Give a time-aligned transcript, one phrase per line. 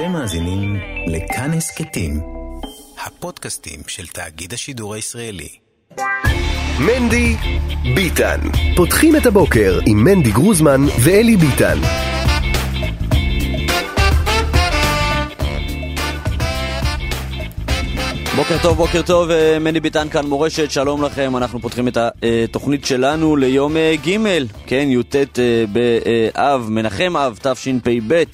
[0.00, 0.76] אתם מאזינים
[1.06, 2.20] לכאן הסכתים,
[3.06, 5.48] הפודקאסטים של תאגיד השידור הישראלי.
[6.78, 7.36] מנדי
[7.94, 8.40] ביטן.
[8.76, 11.78] פותחים את הבוקר עם מנדי גרוזמן ואלי ביטן.
[18.36, 22.84] בוקר טוב, בוקר טוב, אה, מני ביטן כאן מורשת, שלום לכם, אנחנו פותחים את התוכנית
[22.84, 24.16] שלנו ליום אה, ג',
[24.66, 28.24] כן, י"ט אה, באב, מנחם אב, תשפ"ב,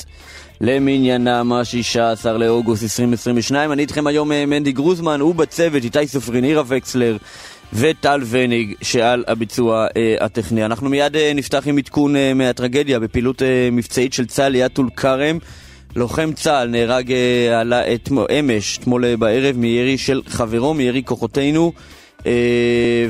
[0.61, 3.73] למניינם ה-16 לאוגוסט 2022.
[3.73, 7.17] אני איתכם היום מנדי גרוזמן, הוא בצוות, איתי סופרין, עירה וקסלר
[7.73, 9.87] וטל וניג, שעל הביצוע
[10.21, 10.65] הטכני.
[10.65, 13.43] אנחנו מיד נפתח עם עדכון מהטרגדיה בפעילות
[13.73, 15.39] מבצעית של צה"ל ליד טול כרם.
[15.97, 21.73] לוחם צה"ל נהרג אה, את, אמש, אתמול אה, בערב, מירי של חברו, מירי כוחותינו,
[22.27, 22.33] אה,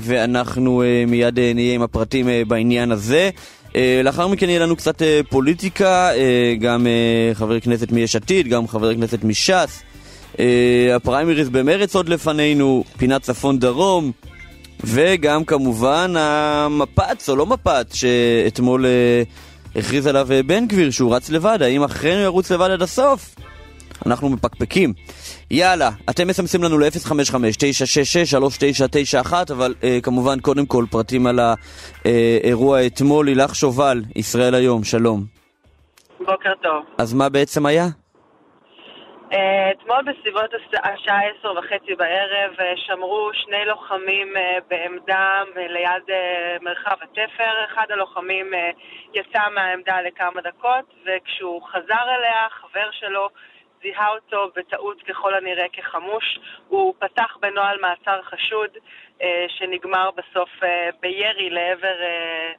[0.00, 3.30] ואנחנו מיד נהיה עם הפרטים בעניין הזה.
[4.04, 6.10] לאחר מכן יהיה לנו קצת פוליטיקה,
[6.60, 6.86] גם
[7.34, 9.82] חבר כנסת מיש עתיד, גם חבר כנסת מש"ס.
[10.94, 14.12] הפריימריז במרץ עוד לפנינו, פינת צפון דרום,
[14.84, 18.86] וגם כמובן המפץ, או לא מפץ, שאתמול
[19.76, 23.34] הכריז עליו אה, בן גביר שהוא רץ לבד, האם אכן הוא ירוץ לבד עד הסוף?
[24.06, 24.92] אנחנו מפקפקים.
[25.50, 31.40] יאללה, אתם מסמסים לנו ל-055-966-3991, אבל uh, כמובן, קודם כל, פרטים על
[32.04, 33.26] האירוע אה, אתמול.
[33.26, 35.24] לילך שובל, ישראל היום, שלום.
[36.18, 36.84] בוקר טוב.
[36.98, 37.86] אז מה בעצם היה?
[39.32, 40.50] אה, אתמול בסביבות
[40.82, 46.16] השעה עשר וחצי בערב אה, שמרו שני לוחמים אה, בעמדה ליד
[46.62, 47.64] מרחב התפר.
[47.64, 48.52] אחד הלוחמים
[49.14, 53.28] יצא מהעמדה לכמה דקות, וכשהוא חזר אליה, חבר שלו
[53.82, 56.38] זיהה אותו בטעות ככל הנראה כחמוש.
[56.68, 58.70] הוא פתח בנוהל מעצר חשוד,
[59.48, 60.50] שנגמר בסוף
[61.00, 61.96] בירי לעבר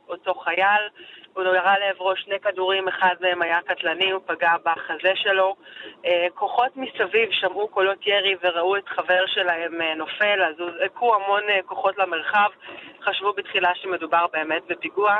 [0.09, 0.81] אותו חייל.
[1.45, 5.55] הוא ירה לעברו שני כדורים, אחד מהם היה קטלני, הוא פגע בחזה שלו.
[6.05, 11.43] אה, כוחות מסביב שמעו קולות ירי וראו את חבר שלהם אה, נופל, אז הוזעקו המון
[11.49, 12.49] אה, כוחות למרחב,
[13.01, 15.19] חשבו בתחילה שמדובר באמת בפיגוע.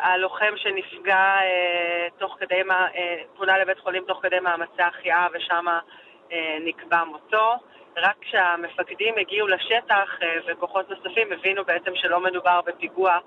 [0.00, 1.34] הלוחם שנפגע
[2.18, 2.62] תוך כדי,
[3.36, 5.64] פונה לבית חולים תוך כדי מאמצי החייאה ושם
[6.64, 7.52] נקבע מותו.
[7.96, 10.08] רק כשהמפקדים הגיעו לשטח
[10.48, 13.18] וכוחות נוספים הבינו בעצם שלא מדובר בפיגוע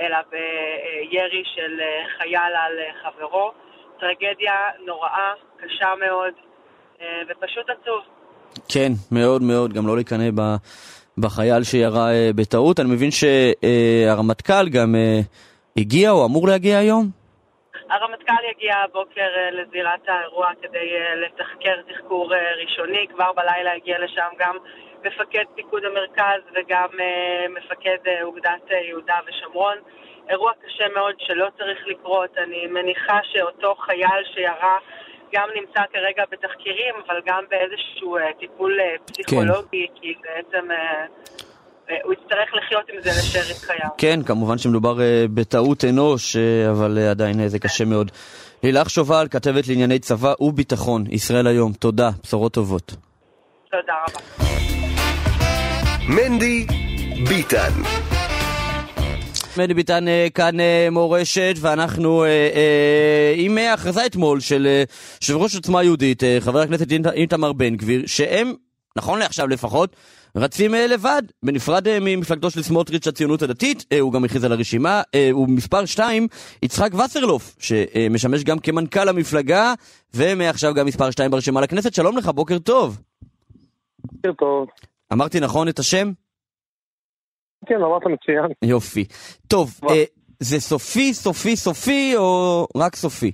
[0.00, 1.80] אלא בירי של
[2.18, 2.72] חייל על
[3.02, 3.52] חברו.
[4.00, 4.52] טרגדיה
[4.86, 6.34] נוראה, קשה מאוד,
[7.00, 8.00] אה, ופשוט עצוב.
[8.68, 10.30] כן, מאוד מאוד, גם לא לקנא
[11.18, 12.80] בחייל שירה אה, בטעות.
[12.80, 15.20] אני מבין שהרמטכ"ל גם אה,
[15.76, 17.19] הגיע או אמור להגיע היום?
[17.90, 23.06] הרמטכ"ל יגיע הבוקר לזירת האירוע כדי לתחקר תחקור ראשוני.
[23.08, 24.56] כבר בלילה הגיע לשם גם
[25.04, 26.88] מפקד פיקוד המרכז וגם
[27.48, 29.76] מפקד אוגדת יהודה ושומרון.
[30.28, 32.38] אירוע קשה מאוד שלא צריך לקרות.
[32.38, 34.78] אני מניחה שאותו חייל שירה
[35.32, 40.00] גם נמצא כרגע בתחקירים, אבל גם באיזשהו טיפול uh, פסיכולוגי, כן.
[40.00, 40.68] כי בעצם
[42.04, 43.88] הוא יצטרך לחיות עם זה לשארית חייו.
[43.98, 45.00] כן, כמובן שמדובר uh,
[45.34, 48.10] בטעות אנוש, uh, אבל uh, עדיין uh, זה קשה מאוד.
[48.62, 51.72] לילך שובל, כתבת לענייני צבא וביטחון, ישראל היום.
[51.72, 52.94] תודה, בשורות טובות.
[53.70, 54.20] תודה רבה.
[56.08, 56.66] מנדי
[57.28, 57.72] ביטן
[59.56, 64.84] מני ביטן אה, כאן אה, מורשת, ואנחנו אה, עם הכרזה אתמול של
[65.20, 68.52] יושב ראש עוצמה יהודית, חבר הכנסת איתמר בן גביר, שהם,
[68.96, 69.96] נכון לעכשיו לפחות,
[70.36, 75.02] רצים לבד, בנפרד ממפלגתו של סמוטריץ' הציונות הדתית, הוא גם הכריז על הרשימה,
[75.32, 76.26] הוא מספר 2,
[76.62, 79.74] יצחק וסרלוף, שמשמש גם כמנכ"ל המפלגה,
[80.14, 81.94] ומעכשיו גם מספר 2 ברשימה לכנסת.
[81.94, 83.00] שלום לך, בוקר טוב.
[84.04, 84.66] בוקר טוב.
[85.12, 86.12] אמרתי נכון את השם?
[87.66, 88.52] כן, אמרת מצוין.
[88.62, 89.04] יופי.
[89.48, 90.04] טוב, אה,
[90.40, 93.32] זה סופי, סופי, סופי, או רק סופי?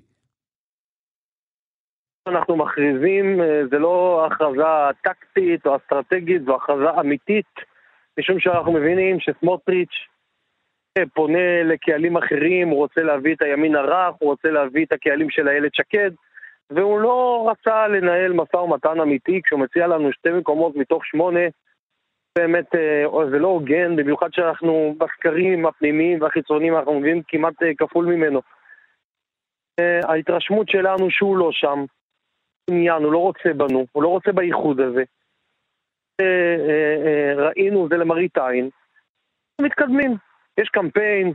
[2.27, 7.55] אנחנו מכריזים, אה, זה לא הכרזה טקטית או אסטרטגית, זו הכרזה אמיתית,
[8.19, 10.07] משום שאנחנו מבינים שסמוטריץ'
[10.99, 15.31] אה, פונה לקהלים אחרים, הוא רוצה להביא את הימין הרך, הוא רוצה להביא את הקהלים
[15.31, 16.11] של איילת שקד,
[16.71, 21.41] והוא לא רצה לנהל משא ומתן אמיתי כשהוא מציע לנו שתי מקומות מתוך שמונה
[22.39, 28.41] באמת, אה, זה לא הוגן, במיוחד שאנחנו בסקרים הפנימיים והחיצוניים, אנחנו מביאים כמעט כפול ממנו.
[30.05, 31.85] ההתרשמות שלנו שהוא לא שם,
[32.71, 35.03] עניין, הוא לא רוצה בנו, הוא לא רוצה באיחוד הזה.
[37.37, 38.71] ראינו זה למראית עין.
[39.61, 40.17] מתקדמים,
[40.61, 41.33] יש קמפיין,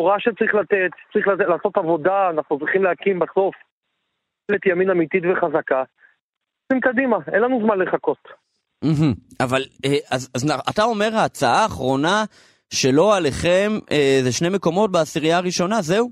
[0.00, 3.54] הוראה שצריך לתת, צריך לתת, לעשות עבודה, אנחנו צריכים להקים בסוף
[4.54, 5.82] את ימין אמיתית וחזקה.
[6.82, 8.28] קדימה, אין לנו זמן לחכות.
[9.40, 12.24] אבל אה, אז, אז אתה אומר ההצעה האחרונה
[12.72, 16.10] שלא עליכם אה, זה שני מקומות בעשירייה הראשונה, זהו?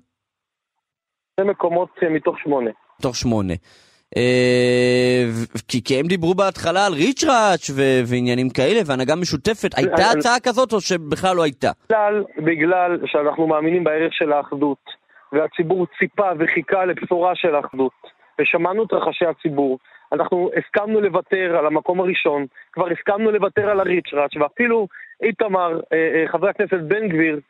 [1.41, 2.71] שני מקומות אה, מתוך שמונה.
[2.99, 3.55] מתוך שמונה.
[4.17, 5.25] אה,
[5.69, 7.71] כי, כי הם דיברו בהתחלה על ריצ'ראץ'
[8.07, 9.71] ועניינים כאלה, והנהגה משותפת.
[9.77, 11.71] הייתה הצעה כזאת או שבכלל לא הייתה?
[11.89, 14.85] בגלל, בגלל שאנחנו מאמינים בערך של האחדות,
[15.33, 17.93] והציבור ציפה וחיכה לבשורה של האחדות,
[18.39, 19.79] ושמענו את רחשי הציבור.
[20.13, 24.89] אנחנו הסכמנו לוותר על המקום הראשון, כבר הסכמנו לוותר על הריצ'ראץ', ואפילו
[25.23, 25.81] איתמר,
[26.33, 27.41] חבר הכנסת בן גביר,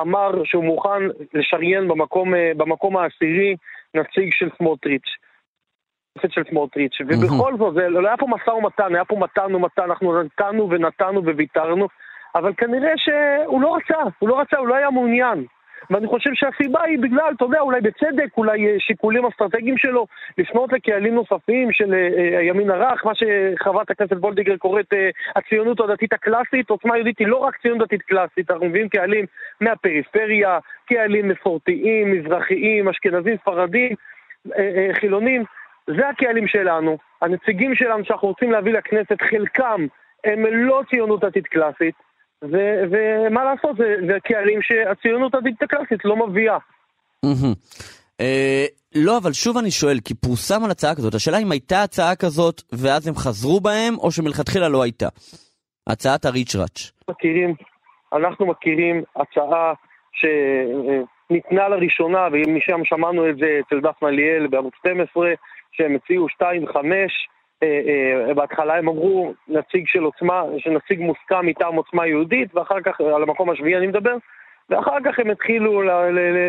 [0.00, 1.02] אמר שהוא מוכן
[1.34, 3.56] לשריין במקום, במקום העשירי
[3.94, 5.08] נציג של סמוטריץ'.
[6.28, 10.22] של סמוטריץ', ובכל זאת, זה לא היה פה משא ומתן, היה פה מתן ומתן, אנחנו
[10.22, 11.88] נתנו ונתנו וויתרנו,
[12.34, 15.46] אבל כנראה שהוא לא רצה, הוא לא רצה, הוא לא היה מעוניין.
[15.90, 20.06] ואני חושב שהסיבה היא בגלל, אתה יודע, אולי בצדק, אולי שיקולים אסטרטגיים שלו,
[20.38, 26.12] לפנות לקהלים נוספים של אה, הימין הרך, מה שחברת הכנסת וולדיגר קוראת אה, הציונות הדתית
[26.12, 29.24] הקלאסית, עוצמה יהודית היא לא רק ציונות דתית קלאסית, אנחנו מביאים קהלים
[29.60, 33.94] מהפריפריה, קהלים מסורתיים, מזרחיים, אשכנזים, ספרדים,
[34.58, 35.44] אה, חילונים.
[35.86, 39.86] זה הקהלים שלנו, הנציגים שלנו שאנחנו רוצים להביא לכנסת, חלקם
[40.24, 41.94] הם לא ציונות דתית קלאסית,
[42.44, 46.58] ו- ומה לעשות, זה, זה קהלים שהציונות הדתית הקלאסית לא מביאה.
[48.20, 52.16] אה, לא, אבל שוב אני שואל, כי פורסם על הצעה כזאת, השאלה אם הייתה הצעה
[52.16, 55.08] כזאת ואז הם חזרו בהם, או שמלכתחילה לא הייתה.
[55.86, 56.92] הצעת הריצ'ראץ'.
[57.10, 57.54] מכירים,
[58.12, 59.72] אנחנו מכירים הצעה
[60.12, 65.28] שניתנה לראשונה, ומשם שמענו את זה אצל דפנה ליאל בערוץ 12,
[65.76, 66.42] שהם הציעו 2-5,
[67.62, 67.80] אה,
[68.28, 73.22] אה, בהתחלה הם אמרו נציג של עוצמה, שנציג מוסכם מטעם עוצמה יהודית, ואחר כך, על
[73.22, 74.16] המקום השביעי אני מדבר,
[74.70, 75.82] ואחר כך הם התחילו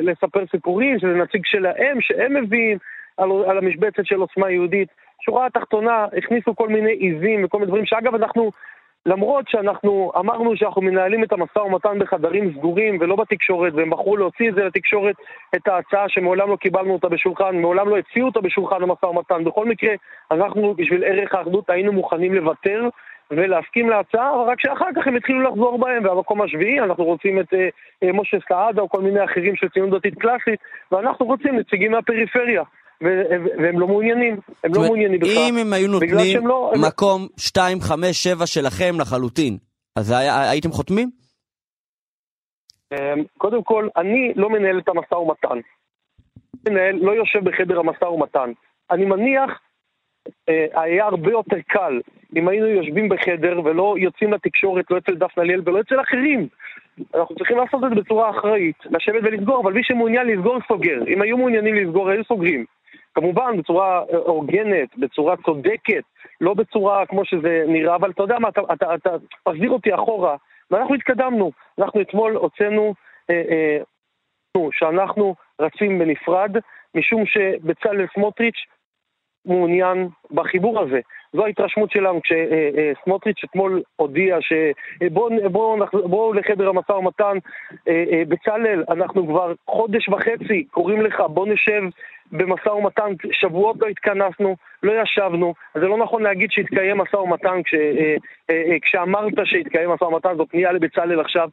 [0.02, 2.78] לספר סיפורים שזה נציג שלהם, שהם מביאים
[3.18, 4.90] על, על המשבצת של עוצמה יהודית.
[5.22, 8.52] שורה התחתונה, הכניסו כל מיני עיזים וכל מיני דברים, שאגב אנחנו
[9.08, 14.50] למרות שאנחנו אמרנו שאנחנו מנהלים את המשא ומתן בחדרים סגורים ולא בתקשורת, והם בחרו להוציא
[14.50, 15.16] את זה לתקשורת,
[15.56, 19.44] את ההצעה שמעולם לא קיבלנו אותה בשולחן, מעולם לא הציעו אותה בשולחן המשא ומתן.
[19.44, 19.94] בכל מקרה,
[20.32, 22.90] אנחנו בשביל ערך האחדות היינו מוכנים לוותר
[23.32, 27.70] ולהסכים להצעה, רק שאחר כך הם התחילו לחזור בהם, והמקום השביעי, אנחנו רוצים את אה,
[28.04, 30.60] אה, משה סעדה או כל מיני אחרים של ציונות דתית קלאסית,
[30.92, 32.64] ואנחנו רוצים נציגים מהפריפריה.
[33.02, 35.34] והם לא מעוניינים, הם לא מעוניינים בכלל.
[35.50, 39.58] אם הם היו נותנים לא, מקום 2, 5, 7 שלכם לחלוטין,
[39.96, 40.14] אז
[40.52, 41.10] הייתם חותמים?
[42.94, 45.60] אמ, קודם כל, אני לא מנהל את המשא ומתן.
[46.70, 48.52] מנהל, לא יושב בחדר המשא ומתן.
[48.92, 49.50] אני מניח,
[50.50, 52.00] אה, היה הרבה יותר קל
[52.36, 56.48] אם היינו יושבים בחדר ולא יוצאים לתקשורת, לא אצל דפנה ליאל ולא אצל אחרים.
[57.16, 61.00] אנחנו צריכים לעשות את זה בצורה אחראית, לשבת ולסגור, אבל מי שמעוניין לסגור, סוגר.
[61.08, 62.66] אם היו מעוניינים לסגור, היו סוגרים.
[63.18, 66.04] כמובן בצורה אה, הוגנת, בצורה צודקת,
[66.42, 69.10] לא בצורה כמו שזה נראה, אבל אתה יודע מה, אתה, אתה, אתה
[69.48, 70.36] מחזיר אותי אחורה,
[70.72, 71.52] ואנחנו התקדמנו.
[71.80, 72.94] אנחנו אתמול הוצאנו
[73.30, 73.78] אה, אה,
[74.72, 76.58] שאנחנו רצים בנפרד,
[76.96, 78.66] משום שבצלאל סמוטריץ'
[79.46, 81.00] מעוניין בחיבור הזה.
[81.34, 87.38] זו ההתרשמות שלנו כשסמוטריץ' אתמול הודיע שבואו בוא, בוא לחדר המשא ומתן,
[88.28, 91.82] בצלאל, אנחנו כבר חודש וחצי קוראים לך, בוא נשב
[92.32, 97.76] במשא ומתן, שבועות לא התכנסנו, לא ישבנו, זה לא נכון להגיד שהתקיים משא ומתן כש,
[98.82, 101.50] כשאמרת שהתקיים משא ומתן, זו פנייה לבצלאל עכשיו.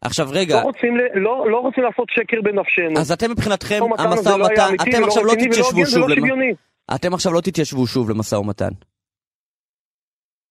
[0.00, 0.54] עכשיו רגע...
[0.54, 3.00] לא רוצים, לא, לא רוצים לעשות שקר בנפשנו.
[3.00, 6.54] אז אתם מבחינתכם, המשא לא ומתן, לא אתם עכשיו לא תתיישבו שוב למ...
[6.94, 8.70] אתם עכשיו לא תתיישבו שוב למשא ומתן.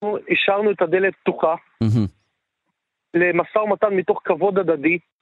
[0.04, 1.56] אנחנו השארנו את הדלת פתוחה
[3.14, 5.13] למשא ומתן מתוך כבוד הדדי, אה, אה,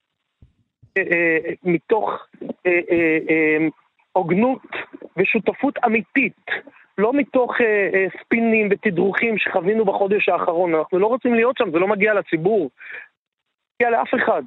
[1.63, 2.27] מתוך
[2.65, 3.57] אה,
[4.13, 4.61] הוגנות
[5.17, 6.45] ושותפות אמיתית,
[6.97, 7.55] לא מתוך
[8.21, 10.75] ספינים ותדרוכים שחווינו בחודש האחרון.
[10.75, 12.69] אנחנו לא רוצים להיות שם, זה לא מגיע לציבור.
[13.81, 14.43] מגיע לאף אחד.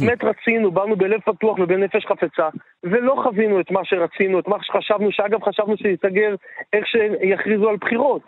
[0.00, 2.48] באמת רצינו, באנו בלב פתוח ובנפש חפצה,
[2.84, 6.34] ולא חווינו את מה שרצינו, את מה שחשבנו, שאגב חשבנו שיסגר
[6.72, 8.22] איך שיכריזו על בחירות.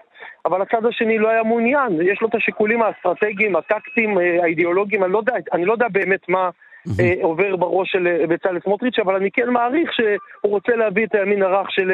[0.45, 5.13] אבל הצד השני לא היה מעוניין, יש לו את השיקולים האסטרטגיים, הטקטיים, אה, האידיאולוגיים, אני
[5.13, 6.51] לא יודע, אני לא יודע באמת מה אה,
[7.23, 11.43] עובר בראש של אה, בצלאל סמוטריץ', אבל אני כן מעריך שהוא רוצה להביא את הימין
[11.43, 11.91] הרך של,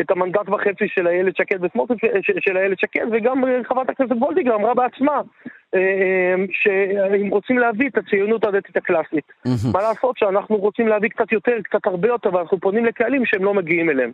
[0.00, 2.00] את המנדט וחצי של איילת שקד וסמוטריץ',
[2.40, 5.20] של איילת שקד, וגם חברת הכנסת וולדיגר אמרה בעצמה
[5.74, 9.32] אמ, שהם רוצים להביא את הציונות הדתית הקלאסית.
[9.72, 13.54] מה לעשות שאנחנו רוצים להביא קצת יותר, קצת הרבה יותר, ואנחנו פונים לקהלים שהם לא
[13.54, 14.12] מגיעים אליהם.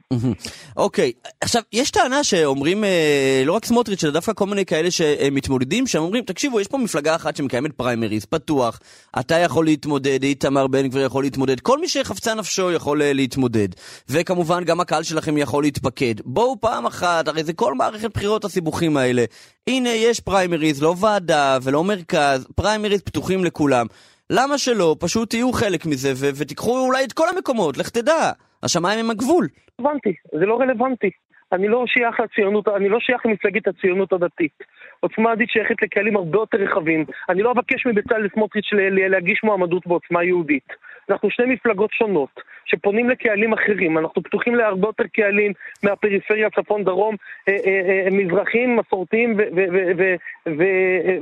[0.76, 5.86] אוקיי, עכשיו, יש טענה שאומרים, אה, לא רק סמוטריץ', אלא דווקא כל מיני כאלה שמתמודדים,
[5.86, 8.80] שהם אומרים, תקשיבו, יש פה מפלגה אחת שמקיימת פריימריז, פתוח,
[9.20, 13.68] אתה יכול להתמודד, איתמר בן גביר יכול להתמודד, כל מי שחפצה נפשו יכול אה, להתמודד.
[14.08, 16.14] וכמובן, גם הקהל שלכם יכול להתפקד.
[16.24, 19.24] בואו פעם אחת, הרי זה כל מערכת בחירות הסיבוכים האלה.
[19.70, 23.86] הנה, יש פריימריז, לא ועדה ולא מרכז, פריימריז פתוחים לכולם.
[24.30, 24.96] למה שלא?
[25.00, 28.30] פשוט תהיו חלק מזה ו- ותיקחו אולי את כל המקומות, לך תדע.
[28.62, 29.48] השמיים הם הגבול.
[29.80, 31.10] רלוונטי, זה לא רלוונטי.
[31.52, 34.58] אני לא שייך לציונות, אני לא שייך למפלגת הציונות הדתית.
[35.00, 37.04] עוצמה יהודית שייכת לקהלים הרבה יותר רחבים.
[37.28, 38.70] אני לא אבקש מבצלאל סמוטריץ'
[39.10, 40.68] להגיש מועמדות בעוצמה יהודית.
[41.10, 43.98] אנחנו שני מפלגות שונות, שפונים לקהלים אחרים.
[43.98, 47.16] אנחנו פתוחים להרבה יותר קהלים מהפריפריה, צפון, דרום,
[47.48, 49.36] אה, אה, אה, מזרחים, מסורתיים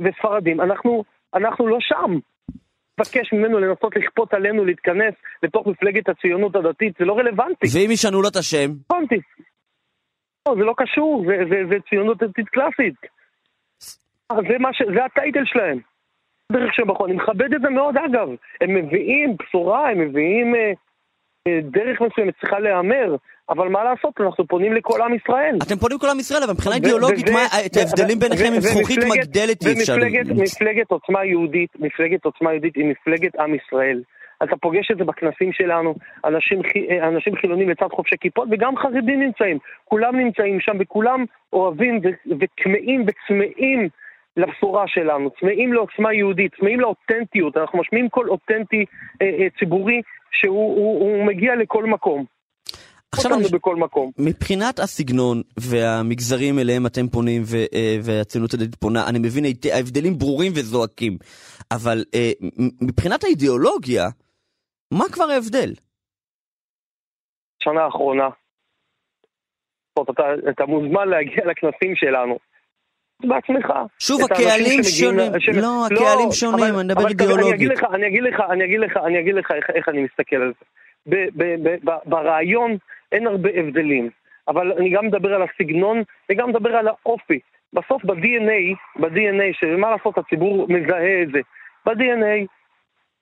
[0.03, 0.61] וספרדים.
[0.61, 1.03] אנחנו,
[1.33, 2.19] אנחנו לא שם.
[2.99, 5.13] לבקש ממנו לנסות לכפות עלינו להתכנס
[5.43, 7.67] לתוך מפלגת הציונות הדתית, זה לא רלוונטי.
[7.73, 8.69] ואם ישנו לו את השם?
[8.91, 9.19] רלוונטי.
[10.47, 13.14] לא, זה לא קשור, זה, זה, זה ציונות דתית קלאסית.
[14.33, 14.81] זה, ש...
[14.95, 15.79] זה הטייטל שלהם.
[16.51, 18.29] דרך שבחון, אני מכבד את זה מאוד אגב.
[18.61, 20.71] הם מביאים בשורה, הם מביאים אה,
[21.47, 23.15] אה, דרך מסוימת, צריכה להיאמר.
[23.49, 25.57] אבל מה לעשות, אנחנו פונים לכל עם ישראל.
[25.67, 29.65] אתם פונים לכל עם ישראל, אבל מבחינה אידיאולוגית, מה, את ההבדלים ביניכם עם זכוכית מגדלת
[29.65, 29.95] אי אפשר.
[30.35, 34.01] מפלגת עוצמה יהודית, מפלגת עוצמה יהודית היא מפלגת עם ישראל.
[34.43, 39.19] אתה פוגש את זה בכנסים שלנו, אנשים, אה, אנשים חילונים לצד חובשי כיפות וגם חרדים
[39.19, 42.01] נמצאים, כולם נמצאים שם וכולם אוהבים
[42.39, 43.89] וכמהים וצמאים
[44.37, 48.85] לבשורה שלנו, צמאים לעוצמה יהודית, צמאים לאותנטיות, אנחנו משמיעים קול אותנטי
[49.21, 50.01] אה, אה, ציבורי
[50.31, 52.25] שהוא הוא, הוא מגיע לכל מקום.
[53.11, 53.43] עכשיו אני...
[53.51, 54.11] בכל מקום.
[54.19, 60.51] מבחינת הסגנון והמגזרים אליהם אתם פונים ו- אה, והציונות הדתית פונה, אני מבין ההבדלים ברורים
[60.51, 61.17] וזועקים,
[61.71, 62.31] אבל אה,
[62.81, 64.03] מבחינת האידיאולוגיה,
[64.93, 65.73] מה כבר ההבדל?
[67.63, 68.29] שנה האחרונה.
[70.11, 72.37] אתה, אתה מוזמן להגיע לכנסים שלנו.
[73.23, 73.73] בעצמך.
[73.99, 75.31] שוב, הקהלים שונים.
[75.61, 77.83] לא, הקהלים שונים, אני מדבר אידיאולוגית.
[77.93, 80.65] אני אגיד לך, אני אגיד לך, אני אגיד לך איך אני מסתכל על זה.
[82.05, 82.77] ברעיון
[83.11, 84.09] אין הרבה הבדלים,
[84.47, 87.39] אבל אני גם מדבר על הסגנון וגם מדבר על האופי.
[87.73, 91.39] בסוף ב-DNA, ב-DNA, שמה לעשות, הציבור מזהה את זה.
[91.85, 92.45] ב-DNA,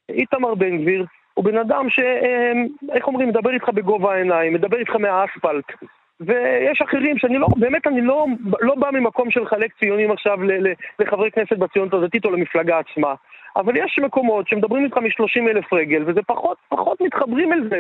[0.09, 1.99] איתמר בן גביר הוא בן אדם ש...
[2.95, 5.65] איך אומרים, מדבר איתך בגובה העיניים, מדבר איתך מהאספלט.
[6.21, 8.25] ויש אחרים שאני לא, באמת אני לא,
[8.61, 10.37] לא בא ממקום של לחלק ציונים עכשיו
[10.99, 13.13] לחברי כנסת בציונות הדתית או למפלגה עצמה.
[13.55, 17.77] אבל יש מקומות שמדברים איתך מ-30 אלף רגל, וזה פחות, פחות מתחברים אל זה.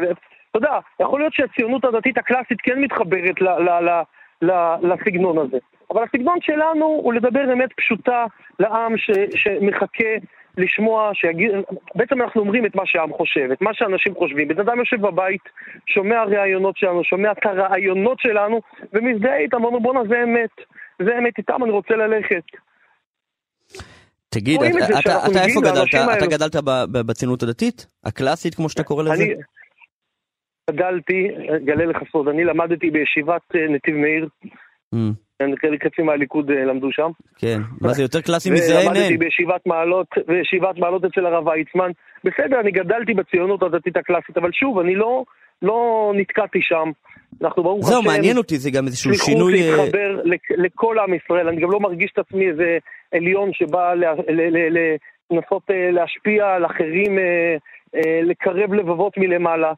[0.51, 4.01] אתה יודע, יכול להיות שהציונות הדתית הקלאסית כן מתחברת ל, ל, ל,
[4.41, 5.57] ל, לסגנון הזה.
[5.91, 8.25] אבל הסגנון שלנו הוא לדבר אמת פשוטה
[8.59, 10.13] לעם ש, שמחכה
[10.57, 11.51] לשמוע, שיגיד,
[11.95, 14.47] בעצם אנחנו אומרים את מה שהעם חושב, את מה שאנשים חושבים.
[14.47, 15.41] בן אדם יושב בבית,
[15.85, 18.61] שומע ראיונות שלנו, שומע את הרעיונות שלנו,
[18.93, 20.55] ומזדהה איתם, אומר בואנה זה אמת,
[21.05, 22.43] זה אמת, איתם אני רוצה ללכת.
[24.29, 25.93] תגיד, אתה, אתה, אתה איפה גדלת?
[25.93, 26.13] האלו...
[26.17, 26.55] אתה גדלת
[27.05, 27.87] בציונות הדתית?
[28.03, 29.13] הקלאסית כמו שאתה קורא לזה?
[29.13, 29.33] אני
[30.71, 31.27] גדלתי,
[31.65, 34.27] גלה לך סוד, אני למדתי בישיבת אה, נתיב מאיר.
[34.95, 35.22] Mm.
[35.79, 37.09] קצין מהליכוד אה, למדו שם.
[37.37, 38.87] כן, מה זה יותר קלאסי מזה אין?
[38.87, 41.91] ולמדתי בישיבת מעלות, בישיבת מעלות אצל הרב ויצמן.
[42.23, 45.23] בסדר, אני גדלתי בציונות הדתית הקלאסית, אבל שוב, אני לא,
[45.61, 46.91] לא נתקעתי שם.
[47.41, 47.93] אנחנו ברוך השם...
[47.93, 49.57] זהו, מעניין אותי, זה גם איזשהו שינוי...
[49.57, 52.77] שליחות אה, להתחבר לכל עם ישראל, אני גם לא מרגיש את עצמי איזה
[53.13, 53.93] עליון שבא
[55.31, 57.17] לנסות אה, להשפיע על אחרים,
[58.23, 59.73] לקרב לבבות מלמעלה.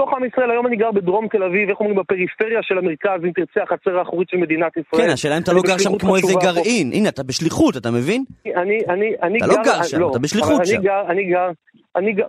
[0.00, 3.30] בתוך עם ישראל, היום אני גר בדרום תל אביב, איך אומרים, בפריפריה של המרכז, אם
[3.30, 5.02] תרצה, החצר האחורית של מדינת ישראל.
[5.02, 6.92] כן, השאלה אם אתה לא גר שם כמו איזה גרעין.
[6.92, 8.24] הנה, אתה בשליחות, אתה מבין?
[8.46, 9.46] אני, אני, אני גר...
[9.46, 10.76] אתה לא גר שם, לא, אתה בשליחות שם.
[10.76, 11.50] אני גר,
[11.96, 12.28] אני גר,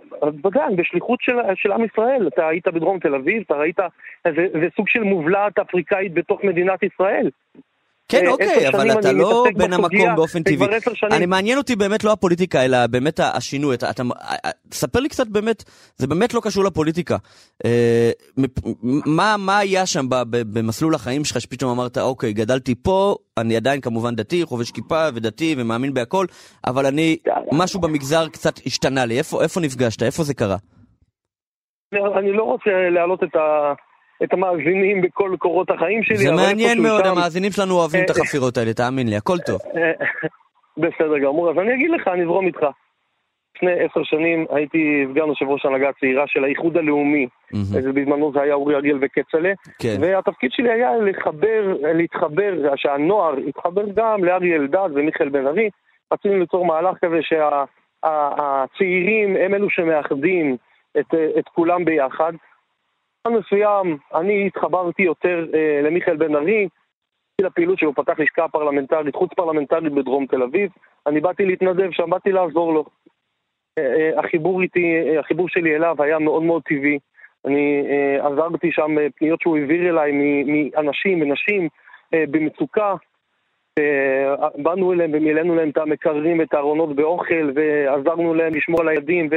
[0.66, 2.28] אני בשליחות של, של עם ישראל.
[2.34, 3.78] אתה היית בדרום תל אביב, אתה ראית,
[4.24, 7.30] זה, זה סוג של מובלעת אפריקאית בתוך מדינת ישראל.
[8.08, 10.68] כן, אה, אוקיי, אבל אתה לא בין המקום באופן טבעי.
[11.12, 13.74] אני מעניין אותי באמת לא הפוליטיקה, אלא באמת השינוי.
[13.74, 14.02] אתה, אתה,
[14.72, 15.64] ספר לי קצת באמת,
[15.96, 17.16] זה באמת לא קשור לפוליטיקה.
[17.64, 18.10] אה,
[19.06, 24.14] מה, מה היה שם במסלול החיים שלך, שפתאום אמרת, אוקיי, גדלתי פה, אני עדיין כמובן
[24.14, 26.26] דתי, חובש כיפה ודתי ומאמין בהכל,
[26.66, 27.16] אבל אני,
[27.52, 29.18] משהו במגזר קצת השתנה לי.
[29.18, 30.02] איפה, איפה נפגשת?
[30.02, 30.56] איפה זה קרה?
[31.92, 33.72] אני לא רוצה להעלות את ה...
[34.22, 36.16] את המאזינים בכל קורות החיים שלי.
[36.16, 37.10] זה מעניין מאוד, שם...
[37.10, 39.58] המאזינים שלנו אוהבים את החפירות האלה, תאמין לי, הכל טוב.
[40.76, 42.66] בסדר גמור, אז אני אגיד לך, אני אזרום איתך.
[43.56, 47.26] לפני עשר שנים הייתי סגן יושב ראש הנהגה הצעירה של האיחוד הלאומי.
[47.26, 47.92] Mm-hmm.
[47.94, 49.52] בזמנו זה היה אורי אריאל וכצל'ה.
[49.78, 49.96] כן.
[50.00, 55.70] והתפקיד שלי היה לחבר, להתחבר, שהנוער יתחבר גם לאריה אלדד ומיכאל בן ארי.
[56.12, 57.18] רצינו ליצור מהלך כזה
[58.02, 60.56] שהצעירים הם אלו שמאחדים
[60.98, 62.32] את, את כולם ביחד.
[63.26, 66.68] מסוים אני התחברתי יותר אה, למיכאל בן ארי,
[67.40, 70.70] לפעילות שהוא פתח לשכה פרלמנטרית, חוץ פרלמנטרית בדרום תל אביב.
[71.06, 72.84] אני באתי להתנדב שם, באתי לעזור לו.
[73.78, 76.98] אה, אה, החיבור איתי, אה, החיבור שלי אליו היה מאוד מאוד טבעי.
[77.46, 81.68] אני אה, עזרתי שם אה, פניות שהוא העביר אליי מאנשים ונשים
[82.14, 82.94] אה, במצוקה.
[83.78, 89.28] אה, באנו אליהם ומילאנו להם את המקררים ואת הארונות באוכל ועזרנו להם לשמור על הילדים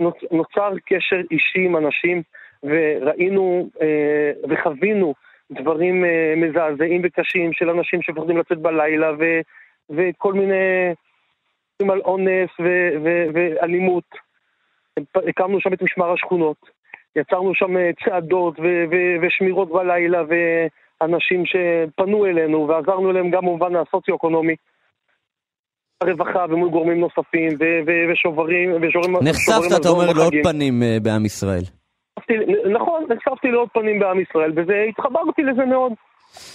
[0.00, 2.22] ונוצר קשר אישי עם אנשים
[2.62, 5.14] וראינו אה, וחווינו
[5.52, 9.40] דברים אה, מזעזעים וקשים של אנשים שמפחדים לצאת בלילה ו,
[9.90, 10.94] וכל מיני...
[11.90, 14.04] על אונס ו- ו- ואלימות.
[15.28, 16.56] הקמנו שם את משמר השכונות.
[17.16, 23.76] יצרנו שם אה, צעדות ו- ו- ושמירות בלילה ואנשים שפנו אלינו ועזרנו להם גם במובן
[23.76, 24.54] הסוציו-אקונומי.
[26.00, 29.16] הרווחה ומול גורמים נוספים ו- ו- ושוברים, ושוברים...
[29.22, 31.62] נחשפת, אתה אומר, לעוד פנים uh, בעם ישראל.
[32.70, 35.92] נכון, נחשפתי לעוד פנים בעם ישראל, וזה, התחברתי לזה מאוד.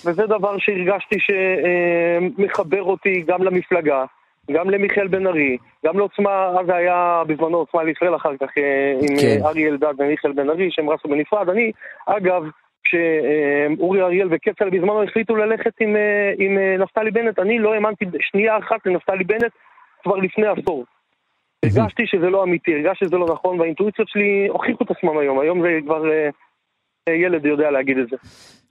[0.05, 4.05] וזה דבר שהרגשתי שמחבר אה, אותי גם למפלגה,
[4.51, 9.17] גם למיכאל בן ארי, גם לעוצמה, אז היה בזמנו עוצמה לישראל אחר כך, אה, עם
[9.21, 9.45] כן.
[9.45, 11.49] אריה אלדד ומיכאל בן ארי, שהם רצו בנפרד.
[11.49, 11.71] אני,
[12.05, 12.43] אגב,
[12.83, 18.05] כשאורי אריאל וכצל בזמנו החליטו ללכת עם, אה, עם אה, נפתלי בנט, אני לא האמנתי
[18.19, 19.51] שנייה אחת לנפתלי בנט
[20.03, 20.85] כבר לפני עשור.
[21.65, 25.61] הרגשתי שזה לא אמיתי, הרגשתי שזה לא נכון, והאינטואיציות שלי הוכיחו את עצמם היום, היום
[25.61, 26.03] זה כבר
[27.09, 28.17] ילד יודע להגיד את זה.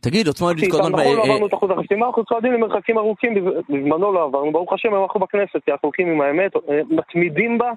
[0.01, 0.93] תגיד, עוצמה יהודית קודם...
[0.93, 3.35] נכון, לא עברנו את אחוז החסימה, אנחנו צועדים למרחקים ארוכים,
[3.69, 6.53] בזמנו לא עברנו, ברוך השם, אנחנו בכנסת, כי אנחנו הולכים עם האמת,
[6.91, 7.73] מתמידים בה,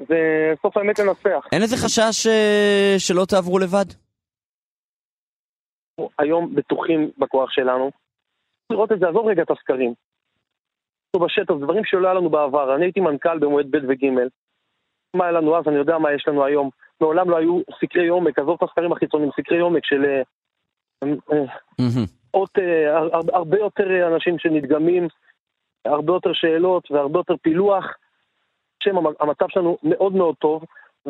[0.00, 1.46] וסוף האמת לנצח.
[1.52, 2.26] אין איזה חשש
[2.98, 3.84] שלא תעברו לבד?
[6.18, 7.90] היום בטוחים בכוח שלנו.
[8.70, 9.94] לראות את זה, עזוב רגע את הסקרים.
[11.14, 12.74] אנחנו בשטח, דברים שלא היה לנו בעבר.
[12.74, 14.06] אני הייתי מנכ"ל במועד ב' וג'.
[15.14, 16.70] מה היה לנו אז, אני יודע מה יש לנו היום.
[17.00, 20.22] מעולם לא היו סקרי עומק, עזוב את הסקרים החיצוניים, סקרי עומק של אה,
[21.32, 21.44] אה,
[22.30, 22.98] עוד, אה,
[23.32, 25.08] הרבה יותר אנשים שנדגמים,
[25.84, 27.84] הרבה יותר שאלות והרבה יותר פילוח.
[28.82, 30.64] שם המצב שלנו מאוד מאוד טוב,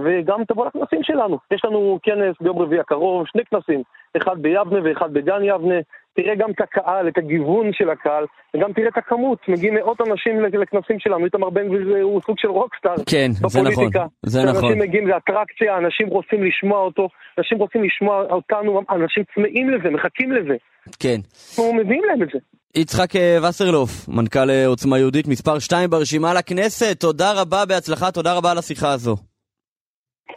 [0.05, 1.39] וגם תבוא לכנסים שלנו.
[1.51, 3.83] יש לנו כנס ביום רביעי הקרוב, שני כנסים,
[4.17, 5.75] אחד ביבנה ואחד בגן יבנה.
[6.15, 10.41] תראה גם את הקהל, את הגיוון של הקהל, וגם תראה את הכמות, מגיעים מאות אנשים
[10.41, 14.07] לכנסים שלנו, איתמר בן גביר הוא סוג של רוקסטאר כן, בפוליטיקה.
[14.27, 14.65] זה נכון, זה נכון.
[14.65, 19.91] אנשים מגיעים, זה אטרקציה, אנשים רוצים לשמוע אותו, אנשים רוצים לשמוע אותנו, אנשים צמאים לזה,
[19.91, 20.57] מחכים לזה.
[21.01, 21.21] כן.
[21.51, 22.39] אנחנו מביאים להם את זה.
[22.75, 28.35] יצחק אה, וסרלוף, מנכ"ל אה, עוצמה יהודית, מספר 2 ברשימה לכנסת, תודה רבה, בהצלחה, תודה
[28.35, 29.30] רבה על השיחה הזו.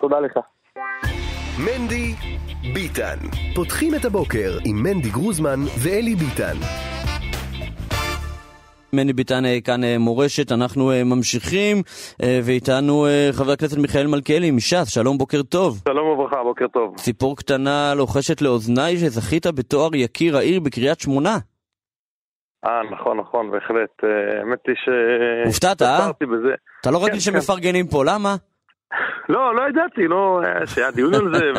[0.02, 0.40] תודה לך.
[1.66, 2.14] מנדי
[2.74, 3.18] ביטן.
[3.56, 6.58] פותחים את הבוקר עם מנדי גרוזמן ואלי ביטן.
[8.94, 11.78] מני ביטן אה, כאן אה, מורשת, אנחנו אה, ממשיכים,
[12.44, 15.82] ואיתנו חבר הכנסת מיכאל מלכיאלי מש"ס, שלום, בוקר טוב.
[15.90, 16.96] שלום וברכה, בוקר טוב.
[16.96, 21.38] ציפור קטנה לוחשת לאוזניי שזכית בתואר יקיר העיר בקריית שמונה.
[22.66, 24.04] אה, נכון, נכון, בהחלט.
[24.40, 24.90] האמת היא ש...
[25.46, 26.12] הופתעת, אה?
[26.82, 27.20] אתה לא רגיל כן, כן.
[27.20, 28.36] שמפרגנים פה, למה?
[29.30, 31.52] לא, לא ידעתי, לא, שהיה דיון על זה,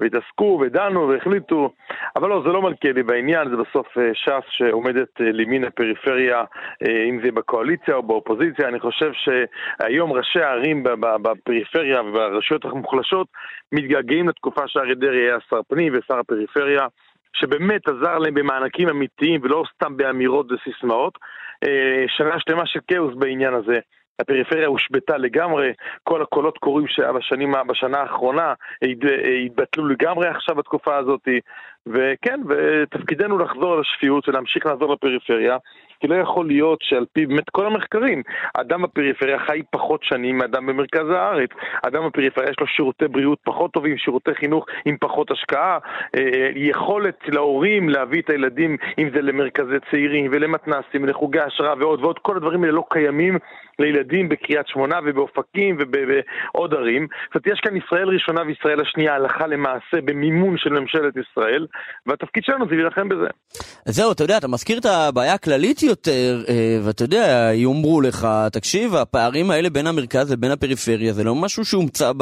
[0.00, 1.72] והתעסקו ודנו והחליטו,
[2.16, 6.44] אבל לא, זה לא מלכיאלי בעניין, זה בסוף אה, ש"ס שעומדת אה, לימין הפריפריה,
[6.82, 8.68] אה, אם זה בקואליציה או באופוזיציה.
[8.68, 10.84] אני חושב שהיום ראשי הערים
[11.22, 13.26] בפריפריה וברשויות המוחלשות
[13.72, 16.86] מתגעגעים לתקופה שאריה דרעי היה שר פנים ושר הפריפריה.
[17.32, 21.18] שבאמת עזר להם במענקים אמיתיים ולא סתם באמירות וסיסמאות.
[22.06, 23.78] שנה שלמה של כאוס בעניין הזה.
[24.20, 25.72] הפריפריה הושבתה לגמרי,
[26.04, 28.54] כל הקולות קוראים שהיה בשנים, בשנה האחרונה
[29.46, 31.28] התבטלו לגמרי עכשיו בתקופה הזאת,
[31.86, 35.56] וכן, ותפקידנו לחזור לשפיות ולהמשיך לעזור לפריפריה,
[36.00, 38.22] כי לא יכול להיות שעל פי באמת כל המחקרים,
[38.54, 41.50] אדם בפריפריה חי פחות שנים מאדם במרכז הארץ.
[41.82, 45.78] אדם בפריפריה יש לו שירותי בריאות פחות טובים, שירותי חינוך עם פחות השקעה,
[46.16, 52.18] אה, יכולת להורים להביא את הילדים, אם זה למרכזי צעירים ולמתנ"סים, לחוגי השראה ועוד ועוד,
[52.18, 53.38] כל הדברים האלה לא קיימים
[53.78, 57.06] לילדים בקריית שמונה ובאופקים ובעוד ערים.
[57.26, 61.66] זאת אומרת, יש כאן ישראל ראשונה וישראל השנייה, הלכה למעשה, במימון של ממשלת ישראל,
[62.06, 63.26] והתפקיד שלנו זה להילחם בזה.
[63.84, 68.94] זהו, אתה יודע, אתה מזכיר את הבעיה הכללית יותר, אה, ואתה יודע, יאמרו לך, תקשיב,
[68.94, 72.12] הפערים האלה בין המרכז לבין הפריפריה זה לא משהו שהומצא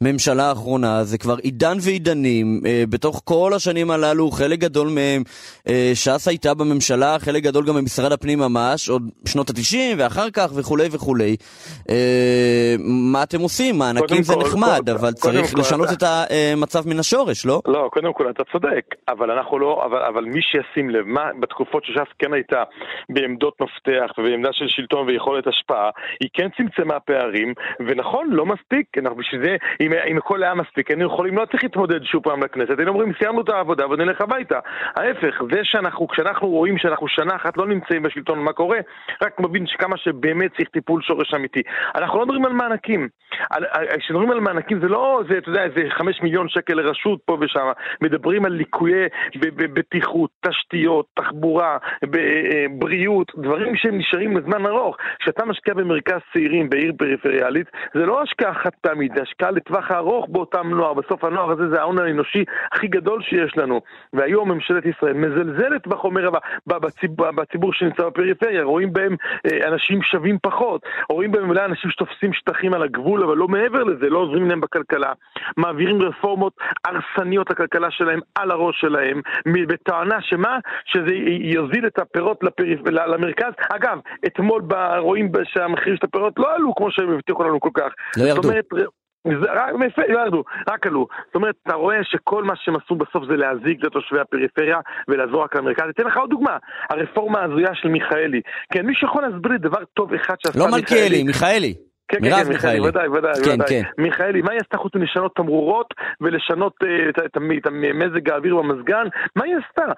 [0.00, 2.60] בממשלה האחרונה, זה כבר עידן ועידנים.
[2.66, 5.22] אה, בתוך כל השנים הללו, חלק גדול מהם,
[5.68, 10.50] אה, ש"ס הייתה בממשלה, חלק גדול גם במשרד הפנים ממש, עוד שנות ה-90 ואחר כך
[10.54, 11.36] וכולי וכולי.
[13.12, 13.78] מה אתם עושים?
[13.78, 16.24] מענקים זה נחמד, כל, אבל צריך כל, לשנות אתה...
[16.24, 17.60] את המצב מן השורש, לא?
[17.66, 21.84] לא, קודם כל אתה צודק, אבל אנחנו לא, אבל, אבל מי שישים לב, מה בתקופות
[21.84, 22.62] שש"ס כן הייתה
[23.08, 29.16] בעמדות מפתח ובעמדה של שלטון ויכולת השפעה, היא כן צמצמה פערים, ונכון, לא מספיק, אנחנו
[29.16, 32.78] בשביל זה, אם, אם הכל היה מספיק, היינו יכולים, לא צריך להתמודד שוב פעם לכנסת,
[32.78, 34.58] היינו אומרים, סיימנו את העבודה ונלך הביתה.
[34.96, 38.78] ההפך, זה שאנחנו, כשאנחנו רואים שאנחנו שנה אחת לא נמצאים בשלטון, מה קורה?
[39.22, 41.62] רק מבין שכמה שבאמת צריך טיפול שורש אמיתי.
[41.94, 43.08] אנחנו לא מדברים על מענקים.
[43.98, 47.66] כשמדברים על מענקים זה לא, זה, אתה יודע, איזה חמש מיליון שקל לרשות פה ושם,
[48.00, 49.08] מדברים על ליקויי
[49.56, 51.78] בטיחות, תשתיות, תחבורה,
[52.88, 54.96] בריאות, דברים שהם נשארים לזמן ארוך.
[55.18, 60.26] כשאתה משקיע במרכז צעירים בעיר פריפריאלית, זה לא השקעה חד פעמית, זה השקעה לטווח הארוך
[60.28, 60.94] באותם נוער.
[60.94, 63.80] בסוף הנוער הזה זה ההון האנושי הכי גדול שיש לנו.
[64.12, 66.30] והיום ממשלת ישראל מזלזלת בחומר
[66.66, 72.32] בציבור, בציבור שנמצא בפריפריה, רואים בהם אה, אנשים שווים פחות, רואים בהם אולי אנשים שתופסים
[72.32, 75.12] שטחים על הגבול, אבל לא מעבר לזה, לא עוזרים להם בכלכלה.
[75.56, 76.52] מעבירים רפורמות
[76.84, 79.20] הרסניות לכלכלה שלהם על הראש שלהם,
[79.68, 80.58] בטענה שמה?
[80.84, 82.77] שזה יוזיל את הפירות לפריפ...
[82.86, 83.52] למרכז.
[83.70, 84.62] אגב, אתמול
[84.98, 87.92] רואים שהמחירים של הפירות לא עלו כמו שהם הבטיחו לנו כל כך.
[88.16, 88.48] לא ירדו.
[89.26, 89.72] רק,
[90.08, 91.06] לא ירדו, רק עלו.
[91.26, 95.56] זאת אומרת, אתה רואה שכל מה שהם עשו בסוף זה להזיק לתושבי הפריפריה ולעזור רק
[95.56, 95.84] למרכז.
[95.90, 96.56] אתן לך עוד דוגמה,
[96.90, 98.40] הרפורמה ההזויה של מיכאלי.
[98.72, 100.80] כן, מי שיכול להסביר לי דבר טוב אחד שעשה לא מיכאלי?
[100.80, 101.74] לא מלכיאלי, מיכאלי.
[102.08, 102.80] כן, מרב כן, מיכאלי.
[102.80, 103.68] ודאי, ודאי, כן, ודאי.
[103.68, 103.82] כן.
[103.98, 109.06] מיכאלי, מה היא עשתה חוץ מלשנות תמרורות ולשנות אה, את, את, את מזג האוויר במזגן?
[109.36, 109.92] מה היא עשתה?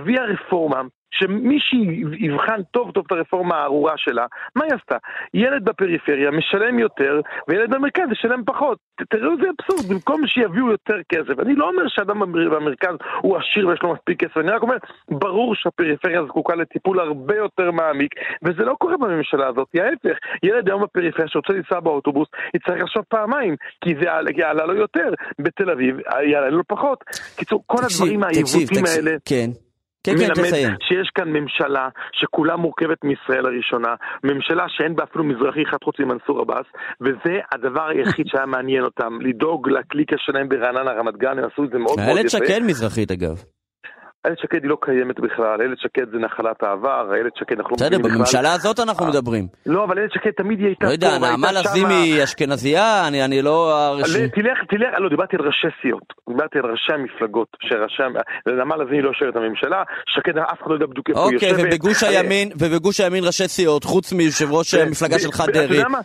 [0.00, 0.82] הביאה רפורמה
[1.18, 4.96] שמי שיבחן טוב טוב את הרפורמה הארורה שלה, מה היא עשתה?
[5.34, 8.78] ילד בפריפריה משלם יותר, וילד במרכז ישלם פחות.
[9.10, 11.38] תראו איזה אבסורד, במקום שיביאו יותר כסף.
[11.40, 14.76] אני לא אומר שאדם במר- במרכז הוא עשיר ויש לו מספיק כסף, אני רק אומר,
[15.10, 20.18] ברור שהפריפריה זקוקה לטיפול הרבה יותר מעמיק, וזה לא קורה בממשלה הזאת, ההפך.
[20.42, 24.04] ילד היום בפריפריה שרוצה לנסוע באוטובוס, יצטרך לחשוב פעמיים, כי זה
[24.36, 25.08] יעלה- לו יותר.
[25.38, 25.96] בתל אביב
[26.30, 27.04] יעלה לו פחות.
[27.36, 28.84] קיצור, כל תקשיב, הדברים העיוותים.
[28.96, 29.16] האלה...
[29.24, 29.63] כן.
[30.04, 30.74] כן, כן, מלמד תסיים.
[30.88, 36.40] שיש כאן ממשלה שכולה מורכבת מישראל הראשונה, ממשלה שאין בה אפילו מזרחי אחד חוץ ממנסור
[36.40, 36.66] עבאס,
[37.00, 41.70] וזה הדבר היחיד שהיה מעניין אותם, לדאוג לקליקה שלהם ברעננה רמת גן, הם עשו את
[41.70, 42.46] זה מאוד מאוד איילת יפה.
[42.46, 43.44] שקד מזרחית אגב.
[44.24, 47.76] איילת שקד היא לא קיימת בכלל, איילת שקד זה נחלת העבר, איילת שקד אנחנו לא
[47.76, 48.16] בסדר, מבינים בכלל.
[48.16, 49.46] בממשלה הזאת אנחנו מדברים.
[49.66, 53.74] לא, אבל איילת שקד תמיד היא הייתה לא יודע, נעמה לזימי אשכנזייה, אני לא...
[54.34, 58.02] תלך, תלך, לא, דיברתי על ראשי סיעות, דיברתי על ראשי המפלגות, שראשי,
[58.46, 61.66] נעמה לזימי לא יושבת בממשלה, שקד אף אחד לא יודע בדיוק איפה היא אוקיי, יושבת.
[61.72, 65.78] ובגוש אה, הימין, ובגוש הימין ראשי סיעות, חוץ מיושב ראש המפלגה ב- שלך דרעי.
[65.78, 66.00] למה-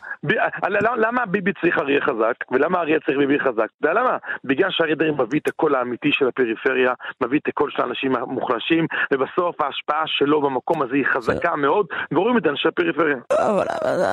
[0.97, 3.67] למה ביבי צריך אריה חזק, ולמה אריה צריך ביבי חזק?
[3.79, 4.17] אתה יודע למה?
[4.43, 8.85] בגלל שאריה דרעי מביא את הקול האמיתי של הפריפריה, מביא את הקול של האנשים המוחלשים,
[9.13, 13.17] ובסוף ההשפעה שלו במקום הזה היא חזקה מאוד, ורואים את אנשי הפריפריה.
[13.31, 13.65] אבל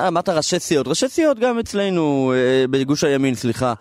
[0.07, 3.73] אמרת ראשי סיעות, ראשי סיעות גם אצלנו, אה, בגוש הימין, סליחה.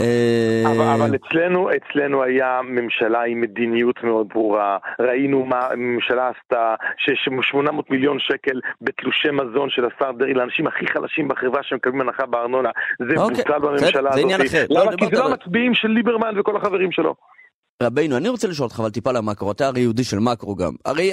[0.00, 0.62] אה,
[0.94, 7.90] אבל, אצלנו, אצלנו היה ממשלה עם מדיניות מאוד ברורה, ראינו מה הממשלה עשתה, שיש 800
[7.90, 13.20] מיליון שקל בתלושי מזון של השר דרעי לאנשים הכי חלשים בחברה שמקבלים הנחה בארנונה, זה
[13.20, 14.30] אוקיי, בוטל בממשלה הזאת.
[14.46, 14.64] אחר.
[14.70, 14.96] לא, למה?
[14.96, 17.14] כי זה לא על- המצביעים של ליברמן וכל החברים שלו.
[17.82, 20.72] רבינו, אני רוצה לשאול אותך אבל טיפה למקרו, אתה הרי יהודי של מקרו גם.
[20.84, 21.12] הרי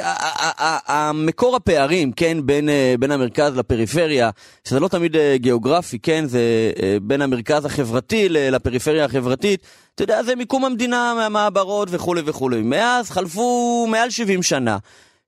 [0.88, 4.29] המקור הפערים, כן, בין, אה, בין המרכז לפריפריה,
[4.63, 9.60] שזה לא תמיד אה, גיאוגרפי, כן, זה אה, בין המרכז החברתי לפריפריה החברתית,
[9.95, 12.62] אתה יודע, זה מיקום המדינה מהמעברות וכולי וכולי.
[12.62, 14.77] מאז חלפו מעל 70 שנה.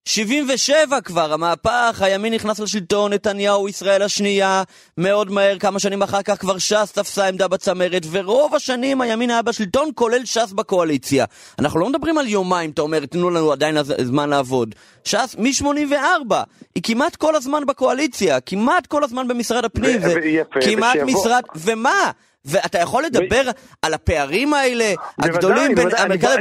[0.06, 4.64] 77 כבר, המהפך, הימין נכנס לשלטון, נתניהו, ישראל השנייה,
[4.98, 9.42] מאוד מהר, כמה שנים אחר כך כבר ש"ס תפסה עמדה בצמרת, ורוב השנים הימין היה
[9.42, 11.26] בשלטון, כולל ש"ס בקואליציה.
[11.60, 14.76] אנחנו לא מדברים על יומיים, אתה אומר, תנו לנו עדיין זמן לעבוד.
[15.04, 16.34] ש"ס מ-84,
[16.76, 21.42] היא כמעט כל הזמן בקואליציה, כמעט כל הזמן במשרד הפנים, ו- ויפה, כמעט ושיבוא- משרד,
[21.56, 22.12] ומה?
[22.46, 23.42] ואתה יכול לדבר
[23.82, 24.86] על הפערים האלה,
[25.20, 26.38] הגדולים בין המרכז,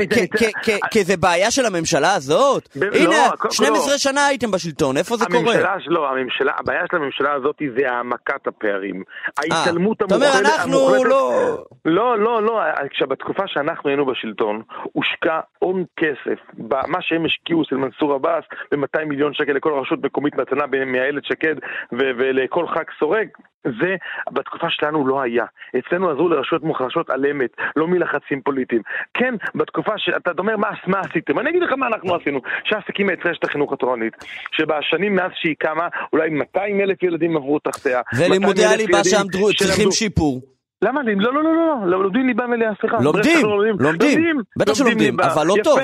[0.91, 2.69] כאיזה בעיה של הממשלה הזאת?
[2.77, 3.99] ב- הנה, לא, הכל- 12 לא.
[3.99, 5.39] שנה הייתם בשלטון, איפה זה קורה?
[5.55, 9.03] הממשלה, לא, הממשלה, הבעיה של הממשלה הזאת זה העמקת הפערים.
[9.39, 10.51] ההתעלמות אה, אתה אומר, המוחלטת...
[10.55, 11.57] אנחנו המוחלטת- לא...
[11.85, 12.61] לא, לא, לא,
[12.91, 19.35] כשבתקופה שאנחנו היינו בשלטון, הושקע הון כסף, במה שהם השקיעו אצל מנסור עבאס, ב-200 מיליון
[19.35, 21.55] שקל לכל רשות מקומית מתנה מאיילת שקד
[21.93, 23.29] ו- ולכל ח"כ סורג,
[23.65, 23.97] זה
[24.33, 25.45] בתקופה שלנו לא היה.
[25.79, 28.83] אצלנו עזרו לרשויות מוחלשות על אמת, לא מלחצים פוליטיים.
[29.15, 31.39] כן, בתקופה שאתה אומר, מה, מה עשיתם?
[31.39, 32.41] אני אגיד לך מה אנחנו עשינו.
[32.65, 34.13] ש"ס הקימה את רשת החינוך התורנית,
[34.53, 38.01] שבשנים מאז שהיא קמה, אולי 200 אלף ילדים עברו תחתיה.
[38.19, 39.23] ולימודי 200,000 הליבה שם
[39.59, 40.41] צריכים שיפור.
[40.83, 41.01] למה?
[41.17, 42.97] לא, לא, לא, לא, לא, לומדים ליבה מלאה, סליחה.
[43.03, 45.21] לומדים, לא לומדים, בטח שלומדים.
[45.21, 45.55] אבל לא.
[45.65, 45.79] טוב.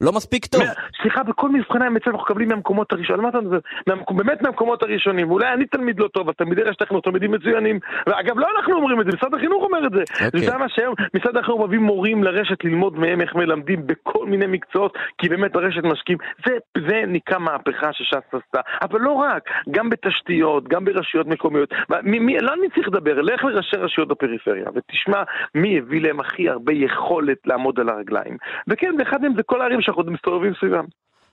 [0.00, 0.62] לא מספיק טוב.
[1.02, 3.58] סליחה, בכל מבחני המצב אנחנו מקבלים מהמקומות הראשונים, מה אתה מדבר?
[3.86, 7.78] מהמק- באמת מהמקומות הראשונים, ואולי אני תלמיד לא טוב, אז תלמידי רשת החינוך תלמידים מצוינים,
[8.06, 10.00] ואגב, לא אנחנו אומרים את זה, משרד החינוך אומר את זה.
[10.00, 10.28] אוקיי.
[10.28, 14.46] אתה יודע מה שהיום, משרד החינוך מביא מורים לרשת ללמוד מהם איך מלמדים בכל מיני
[14.46, 16.18] מקצועות, כי באמת הרשת משקיעים.
[16.46, 16.52] זה,
[16.88, 21.68] זה נקרא מהפכה שש"ס עשתה, אבל לא רק, גם בתשתיות, גם ברשויות מקומיות.
[22.02, 25.22] מי, מי, לא אני צריך לדבר, לך לראשי רשויות בפריפריה, ותשמע
[25.54, 28.36] מי הביא להם הכי הרבה יכולת לעמוד על הרגליים.
[28.68, 30.84] וכן, ואחד מהם זה כל הערים שאנחנו מסתובבים סביבם.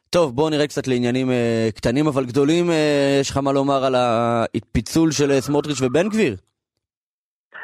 [0.10, 2.70] טוב, בואו נראה קצת לעניינים אה, קטנים אבל גדולים.
[2.70, 6.36] אה, יש לך מה לומר על הפיצול של אה, סמוטריץ' ובן גביר?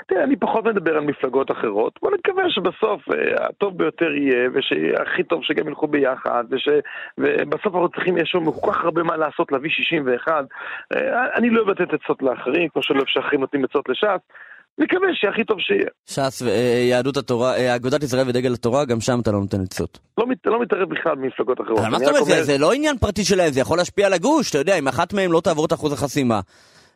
[0.10, 1.99] תראה, אני פחות מדבר על מפלגות אחרות.
[2.02, 6.67] בוא נקווה שבסוף אה, הטוב ביותר יהיה, ושהכי טוב שגם ילכו ביחד, וש...
[7.17, 10.45] ובסוף אנחנו צריכים, יש לנו כל כך הרבה מה לעשות להביא 61.
[10.93, 14.21] אה, אני לא אוהב לתת עצות לאחרים, כמו שלא אוהב שאחרים נותנים עצות לש"ס.
[14.77, 15.88] נקווה שהכי טוב שיהיה.
[16.05, 19.99] ש"ס ויהדות התורה, אה, אגודת ישראל ודגל התורה, גם שם אתה לא נותן עצות.
[20.17, 21.79] לא, מת, לא מתערב בכלל במפלגות אחרות.
[21.79, 24.49] אבל מה זאת אומרת, זה, זה לא עניין פרטי שלהם, זה יכול להשפיע על הגוש,
[24.49, 26.39] אתה יודע, אם אחת מהם לא תעבור את אחוז החסימה,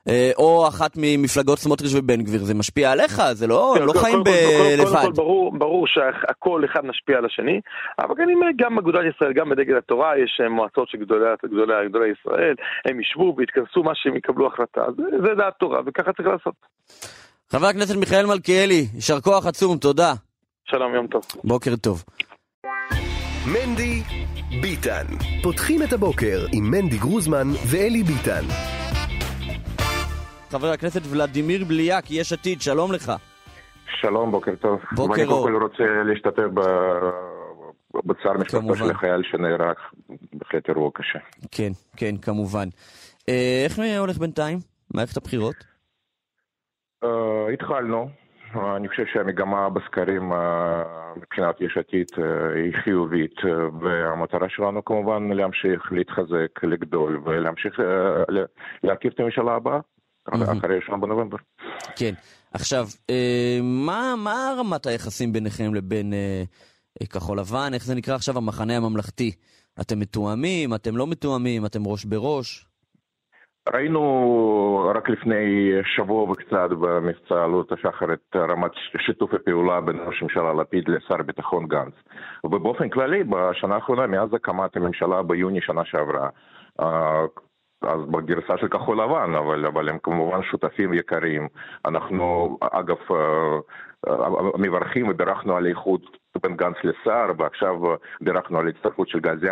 [0.08, 4.00] אה, או אחת ממפלגות סמוטריץ' ובן גביר, זה משפיע עליך, זה לא, הם לא כן,
[4.00, 5.06] קודם חיים כל- קודם כל- קודם.
[5.06, 7.62] כל ברור, ברור שהכל אחד משפיע על השני,
[8.00, 11.90] אבל אני אומר, גם אגודת ישראל, גם בדגל התורה, יש אה, מועצות של גדולי, גדולי,
[11.90, 12.56] גדולי ישראל,
[12.86, 16.54] הם ישבו ויתכנסו מה שהם יקבלו החלטה, זה, זה דעת תורה, וככה צריך לעשות.
[17.56, 20.14] חבר הכנסת מיכאל מלכיאלי, יישר כוח עצום, תודה.
[20.66, 21.22] שלום, יום טוב.
[21.44, 22.04] בוקר טוב.
[23.48, 24.02] מנדי
[24.62, 25.06] ביטן.
[25.44, 28.44] פותחים את הבוקר עם מנדי גרוזמן ואלי ביטן.
[30.50, 33.12] חבר הכנסת ולדימיר בליאק, יש עתיד, שלום לך.
[34.02, 34.80] שלום, בוקר טוב.
[34.96, 35.44] בוקר ואני אור.
[35.44, 38.78] קודם כל רוצה להשתתף ב- בצער משפחתו כמובן.
[38.78, 39.76] של החייל שנהרג,
[40.34, 41.20] בהחלט אירוע קשה.
[41.52, 42.68] כן, כן, כמובן.
[43.30, 44.60] אה, איך הולך בינתיים?
[44.94, 45.73] מערכת הבחירות?
[47.04, 48.10] אה, התחלנו,
[48.76, 50.84] אני חושב שהמגמה בסקרים אה,
[51.18, 52.24] מבחינת יש עתיד אה,
[52.56, 53.36] היא חיובית,
[53.82, 57.80] והמטרה שלנו כמובן להמשיך להתחזק, לגדול ולהמשיך
[58.84, 59.80] להרכיב את הממשלה הבאה.
[60.28, 61.38] אחרי ראשון בנובמבר.
[61.96, 62.14] כן.
[62.54, 62.86] עכשיו,
[63.64, 66.14] מה, מה רמת היחסים ביניכם לבין
[67.10, 67.74] כחול לבן?
[67.74, 69.32] איך זה נקרא עכשיו המחנה הממלכתי?
[69.82, 70.74] אתם מתואמים?
[70.74, 71.66] אתם לא מתואמים?
[71.66, 72.66] אתם ראש בראש?
[73.70, 80.54] ראינו רק לפני שבוע וקצת במבצע עלות השחר את רמת שיתוף הפעולה בין ראש הממשלה
[80.54, 81.94] לפיד לשר הביטחון גנץ.
[82.44, 86.30] ובאופן כללי, בשנה האחרונה, מאז הקמת הממשלה ביוני שנה שעברה,
[86.80, 87.26] אה,
[87.82, 91.48] אז בגרסה של כחול לבן, אבל, אבל הם כמובן שותפים יקרים.
[91.86, 93.58] אנחנו, אגב, אה,
[94.08, 96.02] אה, מברכים ובירכנו על האיחוד
[96.42, 99.48] בין גנץ לסער, ועכשיו אה, בירכנו על ההצטרפות של גדי,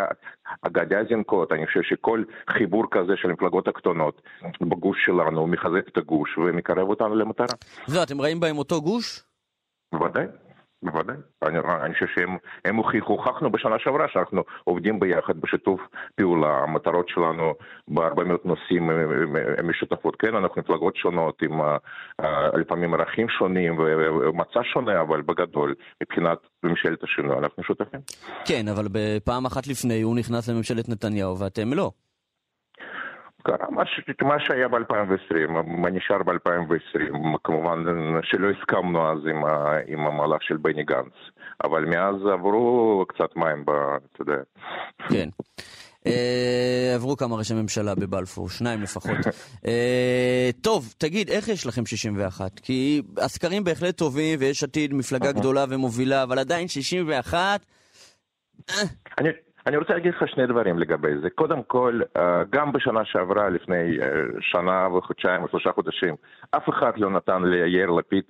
[0.67, 1.51] גדי איזנקוט.
[1.51, 4.21] אני חושב שכל חיבור כזה של המפלגות הקטנות
[4.61, 7.55] בגוש שלנו מחזק את הגוש ומקרב אותנו למטרה.
[7.87, 9.23] זהו, אתם ראים בהם אותו גוש?
[9.93, 10.25] בוודאי,
[10.83, 11.15] בוודאי.
[11.43, 15.81] אני, אני חושב שהם הם הוכיחו, הוכחנו בשנה שעברה שאנחנו עובדים ביחד בשיתוף
[16.15, 16.63] פעולה.
[16.63, 17.53] המטרות שלנו
[17.87, 18.89] בהרבה מאוד נושאים
[19.57, 20.15] הם משותפות.
[20.15, 21.77] כן, אנחנו מפלגות שונות עם אה,
[22.19, 27.99] אה, לפעמים ערכים שונים ומצע שונה, אבל בגדול, מבחינת ממשלת השינוי, אנחנו שותפים.
[28.45, 31.91] כן, אבל בפעם אחת לפני הוא נכנס לממשלת נתניהו ואתם לא.
[33.43, 33.67] קרה
[34.21, 37.83] מה, שהיה ב-2020, מה נשאר ב-2020, כמובן
[38.23, 39.77] שלא הסכמנו אז עם, ה...
[39.87, 41.13] עם המהלך של בני גנץ,
[41.63, 43.71] אבל מאז עברו קצת מים, ב...
[43.71, 44.41] אתה יודע.
[45.09, 45.29] כן.
[46.07, 49.17] אה, עברו כמה ראשי ממשלה בבלפור, שניים לפחות.
[49.67, 52.59] אה, טוב, תגיד, איך יש לכם 61?
[52.59, 57.65] כי הסקרים בהחלט טובים, ויש עתיד מפלגה גדולה ומובילה, אבל עדיין 61?
[59.17, 59.29] אני,
[59.67, 61.29] אני רוצה להגיד לך שני דברים לגבי זה.
[61.29, 64.07] קודם כל, אה, גם בשנה שעברה, לפני אה,
[64.39, 66.15] שנה וחודשיים או שלושה חודשים,
[66.51, 68.23] אף אחד לא נתן ליאיר לפיד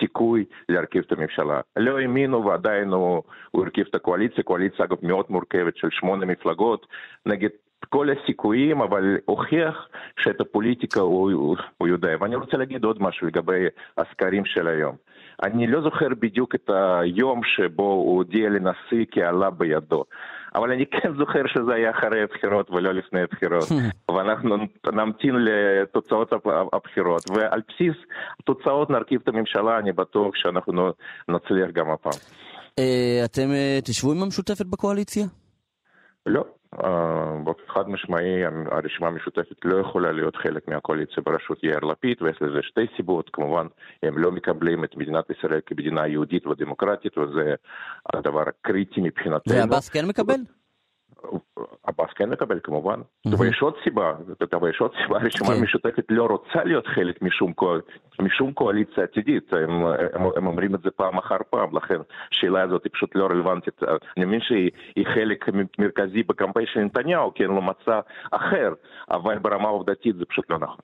[0.00, 1.60] סיכוי להרכיב את הממשלה.
[1.76, 3.22] לא האמינו ועדיין הוא,
[3.54, 6.86] הרכיב את הקואליציה, קואליציה אגב מאוד מורכבת של שמונה מפלגות,
[7.26, 7.48] נגד
[7.88, 12.16] כל הסיכויים, אבל הוכיח שאת הפוליטיקה הוא, הוא, הוא יודע.
[12.20, 13.66] ואני רוצה להגיד עוד משהו לגבי
[13.98, 14.96] הסקרים של היום.
[15.42, 16.70] אני לא זוכר בדיוק את
[17.00, 20.04] היום שבו הוא הודיע לנשיא כי עלה בידו.
[20.56, 23.64] אבל אני כן זוכר שזה היה אחרי הבחירות ולא לפני הבחירות.
[24.16, 24.56] ואנחנו
[24.92, 26.32] נמתין לתוצאות
[26.72, 27.96] הבחירות, ועל בסיס
[28.40, 30.90] התוצאות נרכיב את הממשלה, אני בטוח שאנחנו
[31.28, 32.20] נצליח גם הפעם.
[32.78, 35.26] אה, אתם אה, תשבו עם המשותפת בקואליציה?
[36.26, 36.44] לא,
[37.44, 42.58] באופן חד משמעי הרשימה המשותפת לא יכולה להיות חלק מהקואליציה בראשות יאיר לפיד ויש לזה
[42.62, 43.66] שתי סיבות, כמובן
[44.02, 47.54] הם לא מקבלים את מדינת ישראל כמדינה יהודית ודמוקרטית וזה
[48.14, 49.54] הדבר הקריטי מבחינתנו.
[49.54, 50.40] ועבאס כן מקבל?
[51.86, 53.40] עבאס כן מקבל כמובן, מהמם.
[53.40, 54.12] ויש עוד סיבה,
[54.62, 55.54] ויש עוד סיבה, הרשימה כן.
[55.60, 57.80] המשותפת לא רוצה להיות חלק משום, קואל-
[58.22, 59.82] משום קואליציה עתידית, הם,
[60.46, 61.94] אומרים את זה פעם אחר פעם, לכן
[62.32, 63.80] השאלה הזאת היא פשוט לא רלוונטית.
[64.16, 65.44] אני מבין שהיא היא חלק
[65.78, 68.00] מרכזי בקמפיין של נתניהו, כי אין לו מצע
[68.32, 68.72] אחר,
[69.10, 70.76] אבל ברמה העובדתית זה פשוט לא נכון.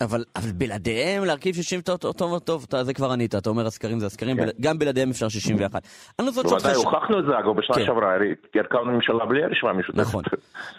[0.00, 4.36] אבל אבל בלעדיהם להרכיב 60, טוב, טוב, זה כבר ענית, אתה אומר הסקרים זה הסקרים,
[4.36, 4.46] כן.
[4.60, 5.82] גם בלעדיהם אפשר 61.
[6.18, 6.80] אני רוצה לשאול בוודאי, אותך...
[6.80, 7.84] ש- הוכחנו את זה אגב בשנה כן.
[7.86, 10.00] שעברה, הרי הרכבנו ממשלה בלי הרשימה המשותפת.
[10.00, 10.24] נכון,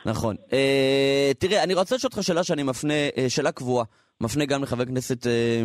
[0.06, 0.36] נכון.
[0.54, 3.86] אה, תראה, אני רוצה לשאול אותך שאלה שאני מפנה, אה, שאלה קבועה.
[4.22, 5.62] מפנה גם לחבר כנסת אה,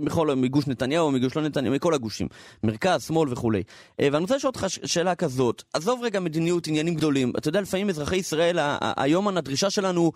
[0.00, 2.28] מכל, מגוש נתניהו, מגוש לא נתניהו, מכל הגושים.
[2.62, 3.62] מרכז, שמאל וכולי.
[4.00, 5.62] אה, ואני רוצה לשאול אותך שאלה כזאת.
[5.72, 7.32] עזוב רגע מדיניות, עניינים גדולים.
[7.38, 10.12] אתה יודע, לפעמים אזרחי ישראל, היום הדרישה שלנו,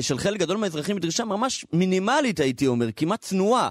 [0.00, 3.68] של חלק גדול מהאזרחים, היא דרישה ממש מינימלית, הייתי אומר, כמעט צנועה.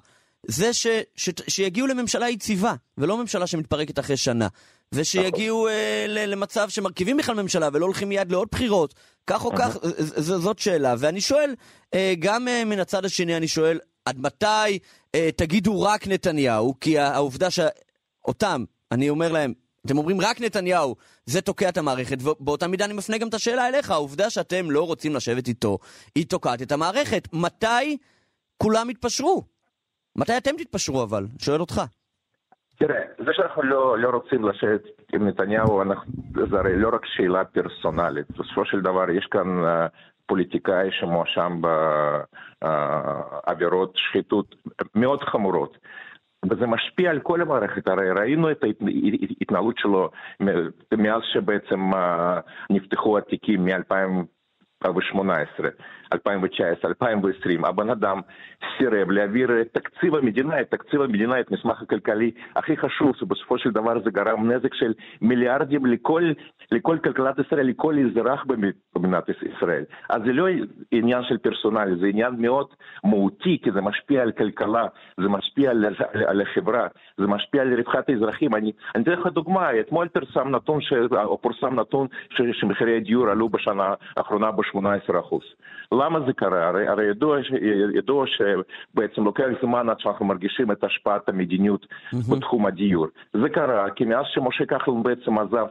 [0.48, 4.48] זה ש, ש, שיגיעו לממשלה יציבה, ולא ממשלה שמתפרקת אחרי שנה.
[4.92, 8.94] ושיגיעו אה, למצב שמרכיבים בכלל ממשלה ולא הולכים מיד לעוד בחירות.
[9.28, 10.96] כך או כך, ז, זאת שאלה.
[11.00, 11.56] ואני שואל,
[11.94, 14.80] אה, גם אה, מן הצד השני אני שואל, עד מתי
[15.16, 16.74] אה, תגידו רק נתניהו?
[16.82, 19.54] כי העובדה שאותם, אני אומר להם,
[19.86, 20.96] אתם אומרים רק נתניהו,
[21.26, 24.84] זה תוקע את המערכת, ובאותה מידה אני מפנה גם את השאלה אליך, העובדה שאתם לא
[24.84, 25.78] רוצים לשבת איתו,
[26.16, 27.28] היא תוקעת את המערכת.
[27.34, 27.98] מתי
[28.58, 29.44] כולם יתפשרו?
[30.16, 31.28] מתי אתם תתפשרו אבל?
[31.40, 31.82] שואל אותך.
[32.80, 34.82] תראה, זה שאנחנו לא, לא רוצים לשבת
[35.14, 36.14] עם נתניהו, אנחנו,
[36.50, 38.32] זה הרי לא רק שאלה פרסונלית.
[38.32, 39.68] בסופו של דבר יש כאן uh,
[40.26, 41.62] פוליטיקאי שמואשם
[42.62, 44.56] בעבירות uh, שחיתות
[44.96, 45.78] מאוד חמורות.
[46.50, 50.10] וזה משפיע על כל המערכת, הרי ראינו את ההתנהלות שלו
[50.98, 51.98] מאז שבעצם uh,
[52.70, 54.26] נפתחו התיקים מ-2000
[54.86, 55.70] 2018,
[56.14, 58.22] 2019, 2020, הבן אדם
[58.78, 63.72] סירב להעביר את תקציב המדינה, את תקציב המדינה, את המסמך הכלכלי הכי חשוב, שבסופו של
[63.72, 66.32] דבר זה גרם נזק של מיליארדים לכל,
[66.72, 68.46] לכל כלכלת ישראל, לכל אזרח
[68.96, 69.84] במדינת ישראל.
[70.10, 70.48] אז זה לא
[70.92, 72.68] עניין של פרסונלי, זה עניין מאוד
[73.04, 75.96] מהותי, כי זה משפיע על כלכלה, זה משפיע על, על,
[76.28, 78.56] על החברה, זה משפיע על רווחת האזרחים.
[78.56, 83.30] אני, אני אתן לך דוגמה, אתמול פרסם נתון, ש, או פורסם נתון ש, שמחירי הדיור
[83.30, 85.36] עלו בשנה האחרונה ב-18%.
[85.98, 86.68] למה זה קרה?
[86.68, 87.38] הרי, הרי ידוע,
[87.96, 92.36] ידוע שבעצם לוקח זמן עד שאנחנו מרגישים את השפעת המדיניות mm-hmm.
[92.36, 93.08] בתחום הדיור.
[93.34, 95.68] זה קרה כי מאז שמשה כחלון בעצם עזב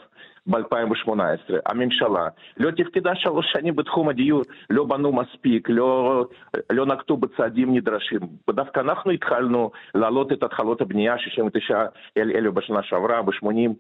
[0.47, 6.25] ב-2018, הממשלה לא תפקדה שלוש שנים בתחום הדיור, לא בנו מספיק, לא,
[6.71, 8.21] לא נקטו בצעדים נדרשים.
[8.51, 11.85] ודווקא אנחנו התחלנו להעלות את התחלות הבנייה, 69
[12.19, 13.71] אלף בשנה שעברה, ב-80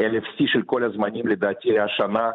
[0.00, 2.30] אלף שיא של כל הזמנים לדעתי השנה.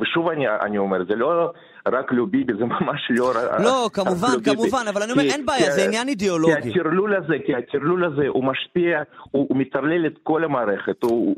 [0.00, 1.52] ושוב אני, אני אומר, זה לא
[1.88, 3.32] רק לא ביבי, זה ממש לא...
[3.64, 6.72] לא, כמובן, כמובן, אבל אני אומר, אין בעיה, זה עניין אידיאולוגי.
[6.72, 11.36] כי הטרלול הזה, כי הטרלול הזה, הוא משפיע, הוא, מטרלל את כל המערכת, הוא,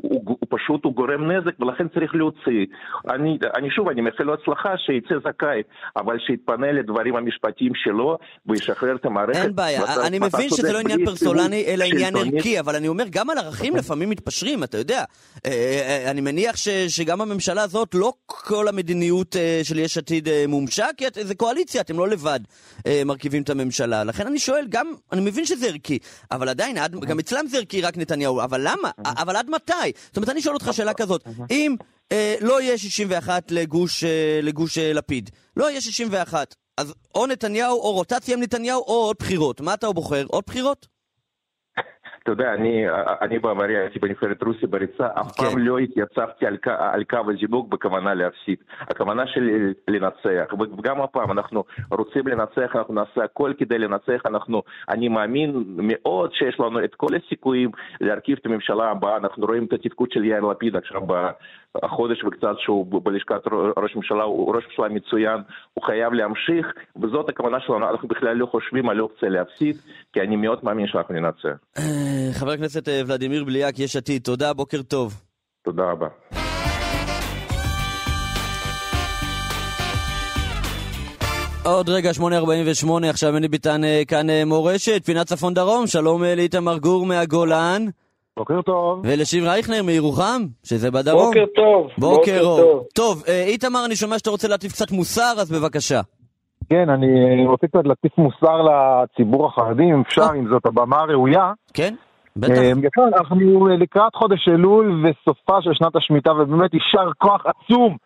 [0.49, 2.65] פשוט, הוא גורם נזק, ולכן צריך להוציא.
[3.09, 5.61] אני, שוב, אני מאחל לו הצלחה, שיצא זכאי,
[5.95, 9.35] אבל שיתפנה לדברים המשפטיים שלו, וישחרר את המערכת.
[9.35, 13.29] אין בעיה, אני מבין שזה לא עניין פרסונלי, אלא עניין ערכי, אבל אני אומר, גם
[13.29, 15.03] על ערכים לפעמים מתפשרים, אתה יודע.
[15.45, 16.55] אה, אה, אני מניח
[16.87, 21.97] שגם הממשלה הזאת, לא כל המדיניות אה, של יש עתיד מומשה, כי זה קואליציה, אתם
[21.99, 22.39] לא לבד
[22.87, 24.03] אה, מרכיבים את הממשלה.
[24.03, 25.99] לכן אני שואל, גם, אני מבין שזה ערכי,
[26.31, 28.91] אבל עדיין, עד, גם אצלם זה ערכי רק נתניהו, אבל למה?
[29.05, 29.73] אבל עד מתי?
[30.07, 31.75] זאת אומרת, אני שואל אותך שאלה כזאת, אם
[32.11, 37.79] אה, לא יהיה 61 לגוש, אה, לגוש אה, לפיד, לא יהיה 61, אז או נתניהו,
[37.79, 39.61] או רוטציה עם נתניהו, או עוד בחירות.
[39.61, 40.25] מה אתה בוחר?
[40.27, 40.96] עוד בחירות?
[42.27, 42.85] אתה יודע, אני,
[43.21, 45.59] אני בעברי הייתי בנבחרת רוסיה בריצה, אף פעם כן.
[45.59, 48.57] לא התייצבתי על, על קו הזינוק בכוונה להפסיד.
[48.79, 55.07] הכוונה שלי לנצח, וגם הפעם אנחנו רוצים לנצח, אנחנו נעשה הכל כדי לנצח, אנחנו, אני
[55.07, 60.11] מאמין מאוד שיש לנו את כל הסיכויים להרכיב את הממשלה הבאה, אנחנו רואים את התפקוד
[60.11, 61.01] של יאיר לפיד עכשיו
[61.83, 63.41] החודש וקצת שהוא בלשכת
[63.77, 65.41] ראש ממשלה, הוא ראש ממשלה מצוין,
[65.73, 66.65] הוא חייב להמשיך,
[67.01, 69.77] וזאת הכוונה שלנו, אנחנו בכלל לא חושבים על אופציה להפסיד,
[70.13, 71.57] כי אני מאוד מאמין שאנחנו ננצח.
[71.77, 75.13] אה, חבר הכנסת אה, ולדימיר בליאק, יש עתיד, תודה, בוקר טוב.
[75.63, 76.07] תודה רבה.
[81.65, 87.05] עוד רגע, 8.48, עכשיו מני ביטן אה, כאן מורשת, פינת צפון דרום, שלום לאיתמר גור
[87.05, 87.85] מהגולן.
[88.37, 89.01] בוקר טוב.
[89.03, 91.25] ולשיב רייכנר מירוחם, שזה בדרום.
[91.25, 91.87] בוקר טוב.
[91.97, 92.83] בוקר טוב.
[92.95, 96.01] טוב, אה, איתמר, אני שומע שאתה רוצה להטיף קצת מוסר, אז בבקשה.
[96.69, 100.35] כן, אני רוצה קצת להטיף מוסר לציבור החרדי, אם אפשר, אה.
[100.35, 101.53] אם זאת הבמה הראויה.
[101.73, 101.93] כן,
[102.35, 102.57] בטח.
[102.57, 107.97] אה, כן, אנחנו לקראת חודש אלול וסופה של שנת השמיטה, ובאמת יישר כוח עצום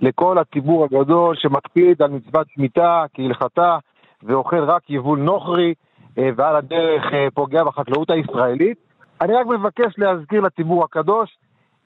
[0.00, 3.78] לכל הציבור הגדול שמקפיד על מצוות שמיטה כהלכתה
[4.22, 5.74] ואוכל רק יבול נוכרי,
[6.16, 8.85] ועל הדרך פוגע בחקלאות הישראלית.
[9.20, 11.38] אני רק מבקש להזכיר לציבור הקדוש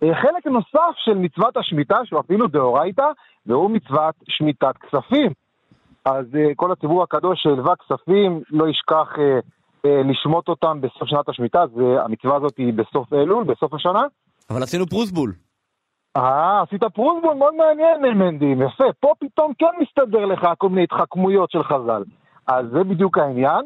[0.03, 3.07] אה, חלק נוסף של מצוות השמיטה, שהוא אפילו דאורייתא,
[3.47, 5.33] והוא מצוות שמיטת כספים.
[6.05, 11.65] אז uh, כל הציבור הקדוש שהלווה כספים, לא ישכח uh, לשמוט אותם בסוף שנת השמיטה,
[11.75, 14.03] זה, המצווה הזאת היא בסוף אלול, בסוף השנה.
[14.51, 15.33] אבל עשינו פרוסבול.
[16.17, 18.85] אה, עשית פרוסבול מאוד מעניין, מנדי, יפה.
[19.01, 22.03] פה פתאום כן מסתדר לך כל מיני התחכמויות של חז"ל.
[22.47, 23.61] אז זה בדיוק העניין.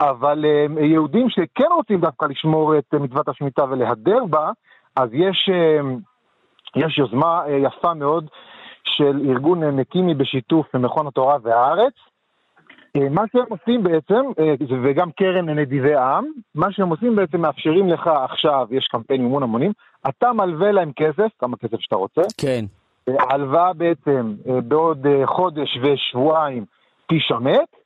[0.00, 4.50] אבל אה, יהודים שכן רוצים דווקא לשמור את מצוות השמיטה ולהדר בה,
[4.96, 5.80] אז יש, אה,
[6.76, 8.26] יש יוזמה אה, יפה מאוד
[8.84, 11.92] של ארגון מקימי בשיתוף מכון התורה והארץ.
[13.10, 14.22] מה שהם עושים בעצם,
[14.82, 16.24] וגם קרן נדיבי העם,
[16.54, 19.72] מה שהם עושים בעצם מאפשרים לך עכשיו, יש קמפיין מימון המונים,
[20.08, 22.22] אתה מלווה להם כסף, כמה כסף שאתה רוצה.
[22.40, 22.64] כן.
[23.18, 24.34] ההלוואה בעצם
[24.68, 26.64] בעוד חודש ושבועיים
[27.08, 27.79] תישמט, אה,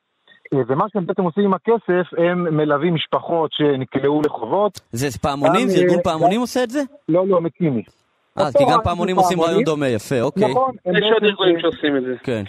[0.53, 4.80] ומה שהם בעצם עושים עם הכסף, הם מלווים משפחות שנקלעו לחובות.
[4.92, 5.68] זה פעמונים?
[5.68, 6.82] זה ארגון פעמונים עושה את זה?
[7.09, 7.82] לא, לא, מקימי.
[8.38, 10.51] אה, כי גם פעמונים עושים רעיון דומה, יפה, אוקיי.
[10.51, 10.74] נכון.
[10.86, 12.14] יש עוד ארגונים שעושים את זה.
[12.22, 12.42] כן.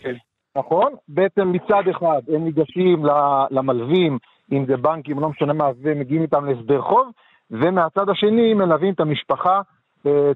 [0.56, 0.93] נכון?
[1.08, 3.06] בעצם מצד אחד הם ניגשים
[3.52, 4.18] למלווים,
[4.52, 7.08] אם זה בנקים, לא משנה מה, ומגיעים איתם להסדר חוב,
[7.52, 9.62] ומהצד השני מלווים את המשפחה אה,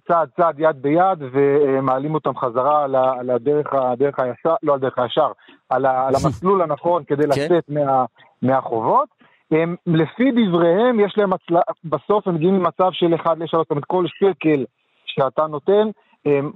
[0.07, 2.87] צעד צעד, יד ביד, ומעלים אותם חזרה
[3.23, 5.31] לדרך הדרך הישר, לא על דרך הישר,
[5.69, 7.29] על, על המסלול הנכון כדי כן.
[7.29, 8.05] לצאת מה,
[8.41, 9.09] מהחובות.
[9.51, 13.85] הם, לפי דבריהם, יש להם, הצלה, בסוף הם מגיעים למצב של אחד ל-3, זאת אומרת
[13.85, 14.65] כל שקל
[15.05, 15.89] שאתה נותן,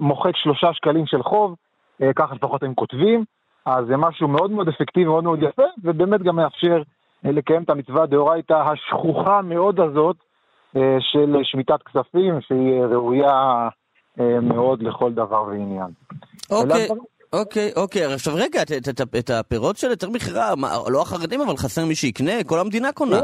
[0.00, 1.54] מוחק שלושה שקלים של חוב,
[2.02, 3.24] אה, ככה לפחות הם כותבים,
[3.66, 6.82] אז זה משהו מאוד מאוד אפקטיבי, מאוד מאוד יפה, ובאמת גם מאפשר
[7.26, 10.24] אה, לקיים את המצווה דאורייתא השכוחה מאוד הזאת אה,
[11.00, 13.68] של שמיטת כספים, שהיא ראויה
[14.42, 15.90] מאוד לכל דבר ועניין.
[16.50, 16.88] אוקיי.
[17.32, 20.54] אוקיי, אוקיי, עכשיו רגע, את, את, את, את הפירות של יותר מכירה,
[20.92, 23.20] לא החרדים, אבל חסר מי שיקנה, כל המדינה קונה.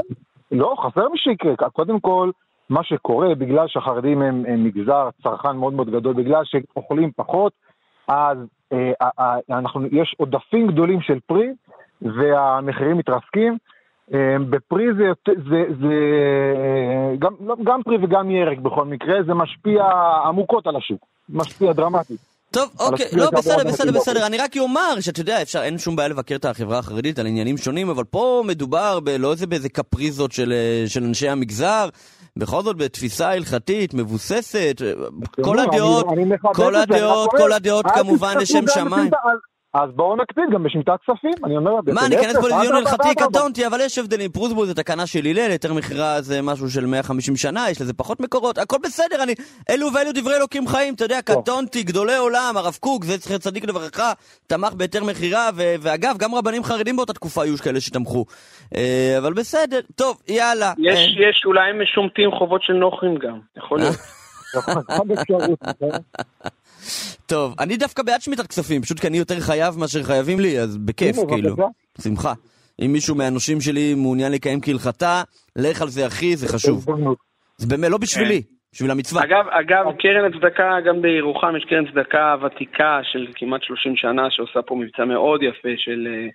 [0.52, 2.30] לא, חסר מי שיקנה, קודם כל,
[2.70, 7.52] מה שקורה, בגלל שהחרדים הם, הם מגזר צרכן מאוד מאוד גדול, בגלל שאוכלים פחות,
[8.08, 8.38] אז
[8.72, 11.48] אה, אה, אנחנו, יש עודפים גדולים של פרי,
[12.02, 13.58] והמחירים מתרסקים.
[14.14, 15.94] אה, בפרי זה, זה, זה
[17.18, 19.84] גם, לא, גם פרי וגם ירק בכל מקרה, זה משפיע
[20.26, 22.30] עמוקות על השוק, משפיע דרמטית.
[22.50, 26.08] טוב, אוקיי, לא, בסדר, בסדר, בסדר, אני רק אומר שאתה יודע, אפשר, אין שום בעיה
[26.08, 30.52] לבקר את החברה החרדית על עניינים שונים, אבל פה מדובר לא איזה באיזה קפריזות של,
[30.52, 31.88] אה, של אנשי המגזר,
[32.36, 34.82] בכל זאת בתפיסה הלכתית מבוססת,
[35.40, 36.06] כל הדעות,
[36.54, 39.10] כל הדעות, כל הדעות כמובן לשם שמיים.
[39.74, 41.70] אז בואו נקפיד גם בשמיטת כספים, אני אומר...
[41.94, 44.30] מה, אני אכנס פה לדיון הלכתי, קטונתי, אבל יש הבדלים.
[44.30, 48.20] פרוסבול זה תקנה של הלל, יותר מכירה זה משהו של 150 שנה, יש לזה פחות
[48.20, 49.34] מקורות, הכל בסדר, אני...
[49.70, 53.64] אלו ואלו דברי אלוקים חיים, אתה יודע, קטונתי, גדולי עולם, הרב קוק, זה צריך צדיק
[53.64, 54.12] לברכה,
[54.46, 58.24] תמך בהיתר מכירה, ואגב, גם רבנים חרדים באותה תקופה היו כאלה שתמכו.
[58.76, 60.72] אה, אבל בסדר, טוב, יאללה.
[60.78, 61.28] יש, אה.
[61.28, 63.96] יש, אולי הם משומטים חובות של נוחים גם, יכול להיות.
[67.30, 70.78] טוב, אני דווקא בעד שמיטת כספים, פשוט כי אני יותר חייב מאשר חייבים לי, אז
[70.78, 71.56] בכיף, כאילו.
[72.04, 72.32] שמחה.
[72.82, 75.22] אם מישהו מהנושים שלי מעוניין לקיים כהלכתה,
[75.56, 76.78] לך על זה אחי, זה חשוב.
[77.56, 79.24] זה באמת לא בשבילי, בשביל המצווה.
[79.24, 84.62] אגב, אגב, קרן הצדקה, גם בירוחם יש קרן צדקה ותיקה של כמעט 30 שנה, שעושה
[84.62, 86.28] פה מבצע מאוד יפה של אה,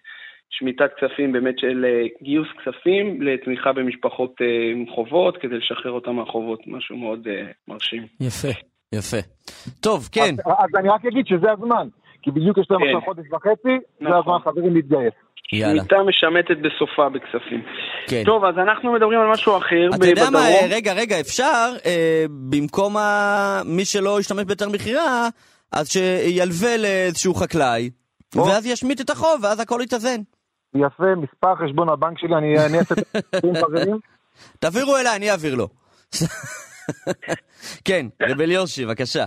[0.50, 4.34] שמיטת כספים, באמת של אה, גיוס כספים לתמיכה במשפחות
[4.72, 7.28] עם אה, חובות, כדי לשחרר אותם מהחובות, משהו מאוד
[7.68, 8.04] מרשים.
[8.22, 8.75] יפה.
[8.98, 9.18] יפה.
[9.80, 10.36] טוב, כן.
[10.46, 11.88] אז, אז אני רק אגיד שזה הזמן,
[12.22, 12.86] כי בדיוק יש להם כן.
[12.86, 14.14] עכשיו חודש וחצי, נכון.
[14.14, 15.14] זה הזמן חברים להתגייס.
[15.54, 15.82] יאללה.
[15.82, 17.62] שמיטה משמטת בסופה בכספים.
[18.08, 18.24] כן.
[18.26, 20.40] טוב, אז אנחנו מדברים על משהו אחר אתה יודע מה,
[20.70, 23.62] רגע, רגע, אפשר, אה, במקום ה...
[23.66, 25.28] מי שלא ישתמש בהיתר מכירה,
[25.72, 27.90] אז שילווה לאיזשהו חקלאי,
[28.36, 28.46] או.
[28.46, 30.22] ואז ישמיט את החוב, ואז הכל יתאזן.
[30.76, 34.00] יפה, מספר חשבון הבנק שלי, אני אעשה את זה חברים.
[34.60, 35.68] תעבירו אליי, אני אעביר לו.
[37.88, 39.26] כן, רבל יושי, בבקשה.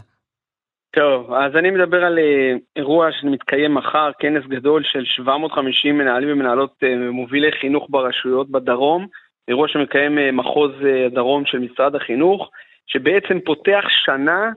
[0.90, 6.74] טוב, אז אני מדבר על אה, אירוע שמתקיים מחר, כנס גדול של 750 מנהלים ומנהלות
[6.82, 9.06] אה, מובילי חינוך ברשויות בדרום,
[9.48, 10.70] אירוע שמקיים אה, מחוז
[11.06, 12.50] הדרום של משרד החינוך,
[12.86, 14.50] שבעצם פותח שנה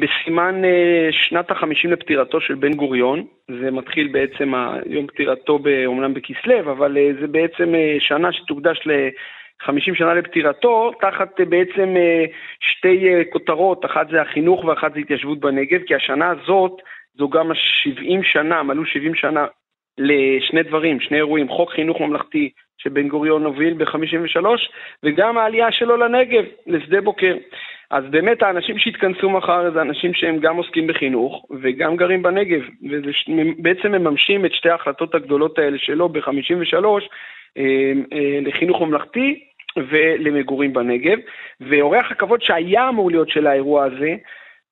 [0.00, 0.62] בסימן
[1.10, 3.26] שנת החמישים לפטירתו של בן גוריון,
[3.60, 4.52] זה מתחיל בעצם
[4.86, 8.86] יום פטירתו אומנם בכסלו, אבל זה בעצם שנה שתוקדש
[9.64, 12.24] 50 שנה לפטירתו, תחת אה, בעצם אה,
[12.60, 16.72] שתי אה, כותרות, אחת זה החינוך ואחת זה התיישבות בנגב, כי השנה הזאת
[17.14, 19.46] זו גם ה-70 שנה, מלאו 70 שנה
[19.98, 24.46] לשני דברים, שני אירועים, חוק חינוך ממלכתי שבן גוריון הוביל ב-53,
[25.02, 27.36] וגם העלייה שלו לנגב, לשדה בוקר.
[27.90, 33.92] אז באמת האנשים שהתכנסו מחר זה אנשים שהם גם עוסקים בחינוך וגם גרים בנגב, ובעצם
[33.92, 36.84] מממשים את שתי ההחלטות הגדולות האלה שלו ב-53
[38.42, 41.18] לחינוך ממלכתי ולמגורים בנגב.
[41.60, 44.14] ואורח הכבוד שהיה אמור להיות של האירוע הזה,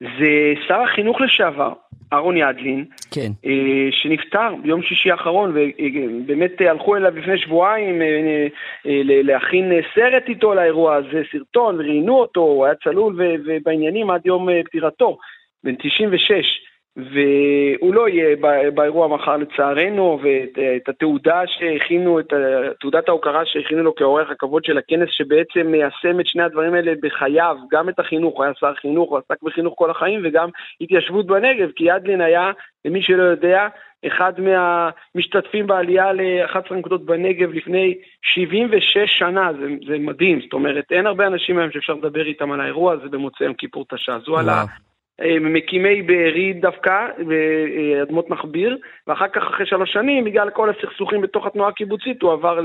[0.01, 1.73] זה שר החינוך לשעבר,
[2.13, 3.31] אהרון ידלין, כן.
[3.47, 8.47] אה, שנפטר ביום שישי האחרון, ובאמת הלכו אליו לפני שבועיים אה,
[8.87, 13.15] אה, להכין סרט איתו לאירוע הזה, סרטון, וראיינו אותו, הוא היה צלול
[13.47, 15.19] ובעניינים עד יום פטירתו,
[15.65, 16.61] בן 96.
[16.99, 18.37] והוא לא יהיה
[18.75, 22.33] באירוע מחר לצערנו, ואת התעודה שהכינו, את
[22.81, 27.57] תעודת ההוקרה שהכינו לו כאורח הכבוד של הכנס, שבעצם מיישם את שני הדברים האלה בחייו,
[27.73, 30.49] גם את החינוך, הוא היה שר חינוך, הוא עסק בחינוך כל החיים, וגם
[30.81, 32.53] התיישבות בנגב, כי ידלין היה,
[32.85, 33.69] למי שלא יודע,
[34.07, 41.07] אחד מהמשתתפים בעלייה ל-11 נקודות בנגב לפני 76 שנה, זה, זה מדהים, זאת אומרת, אין
[41.07, 44.39] הרבה אנשים היום שאפשר לדבר איתם על האירוע הזה במוצאי יום כיפור תש"ע, אז הוא
[44.39, 44.88] עלה אה,
[45.21, 51.69] ממקימי בארי דווקא, באדמות מחביר, ואחר כך, אחרי שלוש שנים, בגלל כל הסכסוכים בתוך התנועה
[51.69, 52.61] הקיבוצית, הוא עבר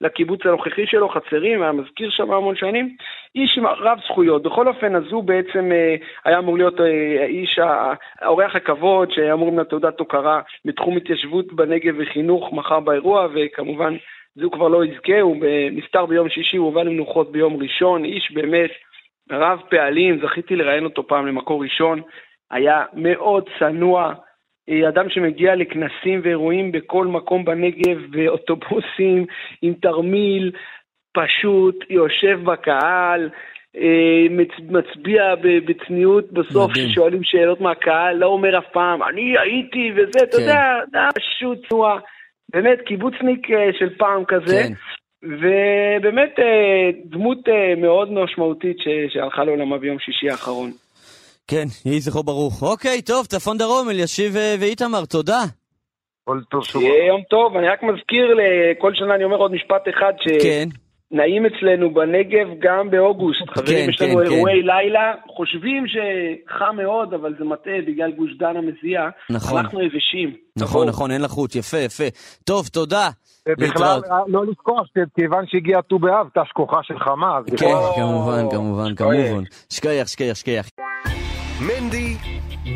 [0.00, 2.96] לקיבוץ הנוכחי שלו, חצרים, היה מזכיר שם המון שנים.
[3.34, 4.42] איש רב זכויות.
[4.42, 6.80] בכל אופן, אז הוא בעצם אה, היה אמור להיות
[7.28, 7.58] איש,
[8.20, 13.96] האורח הכבוד, שהיה אמור להיות תעודת הוקרה בתחום התיישבות בנגב וחינוך מחר באירוע, וכמובן,
[14.34, 15.36] זה הוא כבר לא יזכה, הוא
[15.72, 18.70] נפטר ביום שישי, הוא הובא למנוחות ביום ראשון, איש באמת
[19.30, 22.00] רב פעלים, זכיתי לראיין אותו פעם למקור ראשון,
[22.50, 24.14] היה מאוד צנוע,
[24.68, 29.26] אה, אדם שמגיע לכנסים ואירועים בכל מקום בנגב, באוטובוסים,
[29.62, 30.52] עם תרמיל,
[31.12, 33.30] פשוט יושב בקהל,
[33.76, 34.26] אה,
[34.68, 35.34] מצביע
[35.66, 40.42] בצניעות בסוף כששואלים שאלות מהקהל, לא אומר אף פעם, אני הייתי וזה, אתה כן.
[40.42, 41.98] יודע, פשוט צנוע,
[42.52, 44.62] באמת קיבוצניק אה, של פעם כזה.
[44.62, 44.72] כן.
[45.22, 48.76] ובאמת אה, דמות אה, מאוד משמעותית
[49.08, 50.70] שהלכה לעולמה ביום שישי האחרון.
[51.48, 52.62] כן, יהי זכרו ברוך.
[52.62, 55.42] אוקיי, טוב, צפון דרום, אלישיב אה, ואיתמר, תודה.
[56.24, 56.82] כל טוב שוב.
[56.82, 58.36] יהיה יום טוב, אני רק מזכיר,
[58.78, 60.42] כל שנה אני אומר עוד משפט אחד, ש...
[60.42, 60.68] כן.
[61.10, 63.40] נעים אצלנו בנגב גם באוגוסט.
[63.40, 64.66] כן, חברים, יש לנו כן, אירועי כן.
[64.66, 69.08] לילה, חושבים שחם מאוד, אבל זה מטעה בגלל גוש דן המזיע.
[69.30, 69.58] נכון.
[69.58, 70.34] אנחנו יבשים.
[70.58, 72.04] נכון, נכון, אין לחוט, יפה, יפה.
[72.44, 73.08] טוב, תודה.
[73.48, 77.38] בכלל, לא לשכוח, כיוון שהגיע ט"ו באב, תש כוחה של חמה.
[77.56, 79.44] כן, כמובן, כמובן, כמובן.
[79.72, 80.68] שכיח, שכיח, שכיח.
[81.60, 82.14] מנדי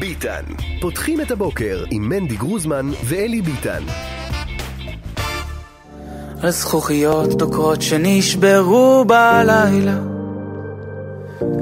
[0.01, 0.43] ביטן.
[0.81, 3.83] פותחים את הבוקר עם מנדי גרוזמן ואלי ביטן.
[6.43, 9.99] על זכוכיות דוקרות שנשברו בלילה.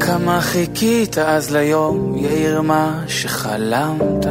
[0.00, 4.26] כמה חיכית אז ליום, יאיר מה שחלמת?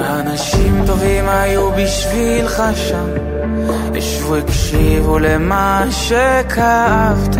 [0.00, 3.08] אנשים טובים היו בשבילך שם.
[3.94, 7.36] ישבו הקשיבו למה שכאבת.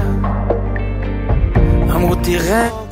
[1.91, 2.84] אמרו תראה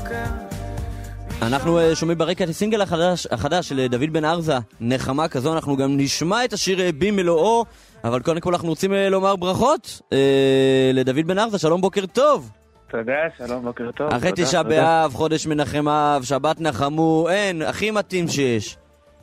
[1.47, 5.55] אנחנו אה, שומעים ברקע את הסינגל החדש, החדש של אה, דוד בן ארזה, נחמה כזו,
[5.55, 7.65] אנחנו גם נשמע את השיר אה, במלואו,
[8.05, 12.51] אבל קודם כל אנחנו רוצים לומר ברכות אה, לדוד בן ארזה, שלום בוקר טוב.
[12.91, 14.13] תודה, שלום בוקר טוב.
[14.13, 18.77] אחרי תשעה באב, חודש מנחם אב, שבת נחמו, אין, הכי מתאים שיש.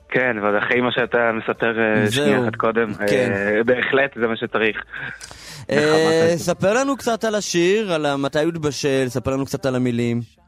[0.10, 1.74] כן, ועוד אחרי מה שאתה מספר
[2.10, 3.32] שנייה אחת קודם, כן.
[3.66, 4.78] בהחלט זה מה שצריך.
[6.36, 10.39] ספר לנו קצת על השיר, על מתי הוא התבשל, ספר לנו קצת על המילים.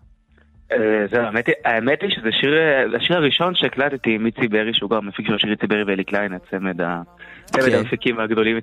[0.71, 1.21] אה, זהו,
[1.65, 2.53] האמת היא שזה שיר,
[2.95, 6.33] השיר הראשון שהקלטתי עם איצי ברי, שהוא גם מפיק של השיר איצי ברי ואלי קליין,
[6.33, 7.77] הצמד כן.
[7.77, 8.59] המפיקים הגדולים,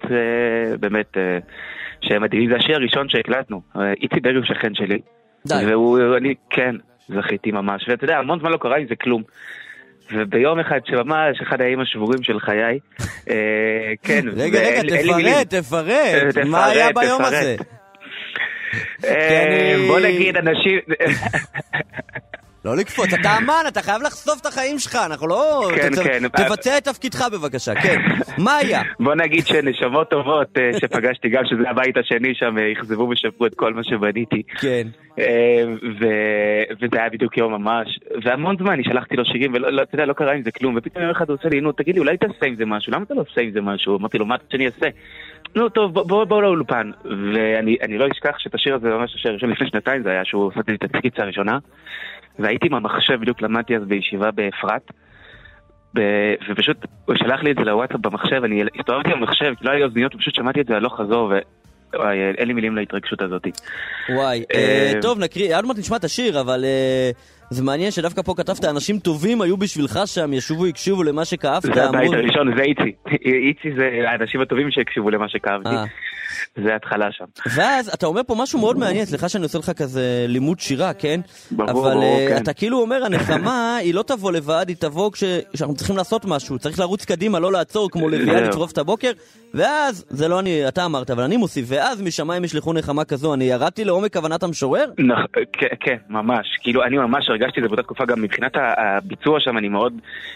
[0.81, 1.39] באמת, אה,
[2.01, 3.61] שהם מדהימים, זה השיר הראשון שהקלטנו.
[3.77, 4.99] אה, איצי ברי הוא שכן שלי.
[5.47, 5.55] די.
[5.67, 6.75] והוא, אני, כן,
[7.09, 7.89] זכיתי ממש.
[7.89, 9.23] ואתה יודע, המון זמן לא קרה עם זה כלום.
[10.13, 12.79] וביום אחד שממש אחד הימים השבורים של חיי,
[14.03, 14.25] כן.
[14.37, 17.57] רגע, רגע, תפרט, תפרט, מה היה ביום הזה?
[19.05, 20.79] אה, בוא נגיד אנשים...
[22.65, 25.69] לא לקפוץ, אתה אמן, אתה חייב לחשוף את החיים שלך, אנחנו לא...
[25.77, 26.29] כן, כן.
[26.29, 28.01] תבצע את תפקידך בבקשה, כן.
[28.39, 28.83] מה היה?
[29.01, 33.55] בוא נגיד שנשמות טובות אה, שפגשתי, גם שזה הבית השני שם, אה, אכזבו ושפרו את
[33.55, 34.43] כל מה שבניתי.
[34.61, 34.87] כן.
[36.81, 40.07] וזה היה בדיוק יום ממש, והמון זמן אני שלחתי לו שירים, ולא, לא, אתה יודע,
[40.07, 42.17] לא קרה עם זה כלום, ופתאום יום אחד הוא עושה לי, נו, תגיד לי, אולי
[42.17, 43.99] תעשה עם זה משהו, למה אתה לא עושה עם זה משהו?
[43.99, 44.87] אמרתי לו, מה אתה שאני אעשה?
[45.55, 46.91] נו טוב, בואו בוא, לאולפן.
[47.05, 50.75] ואני לא אשכח שאת השיר הזה, ממש השיר הראשון לפני שנתיים זה היה, שהוא עשיתי
[50.75, 51.59] את הסקיצה הראשונה.
[52.39, 54.91] והייתי עם המחשב, בדיוק למדתי אז בישיבה באפרת.
[55.95, 56.01] ב...
[56.51, 60.15] ופשוט, הוא שלח לי את זה לוואטסאפ במחשב, אני הסתובבתי במחשב, לא היה לי אוזניות,
[60.15, 61.39] ופשוט שמעתי את זה הלוך חזור, ו...
[61.95, 63.47] וואי, אין לי מילים להתרגשות הזאת.
[64.09, 67.11] וואי, אה, אה, טוב, נקריא, עוד מעט נשמע את השיר, אבל אה,
[67.51, 71.63] זה מעניין שדווקא פה כתבת, אנשים טובים היו בשבילך שם, ישובו, הקשיבו למה שכאבת.
[71.63, 72.93] זה הבית הראשון, זה איצי.
[73.49, 75.75] איצי זה האנשים הטובים שהקשיבו למה שכאבתי.
[76.65, 77.25] זה התחלה שם.
[77.55, 81.21] ואז אתה אומר פה משהו מאוד מעניין, סליחה שאני עושה לך כזה לימוד שירה, כן?
[81.51, 82.43] ברור, אבל ברור, כן.
[82.43, 86.79] אתה כאילו אומר, הנחמה היא לא תבוא לבד, היא תבוא כשאנחנו צריכים לעשות משהו, צריך
[86.79, 89.11] לרוץ קדימה, לא לעצור כמו לביאה לצרוף את הבוקר,
[89.55, 93.45] ואז, זה לא אני, אתה אמרת, אבל אני מוסיף, ואז משמיים ישלחו נחמה כזו, אני
[93.45, 94.85] ירדתי לעומק כוונת המשורר?
[95.53, 96.47] כן, כן, ממש.
[96.63, 99.93] כאילו, אני ממש הרגשתי את זה באותה תקופה, גם מבחינת הביצוע שם, אני מאוד,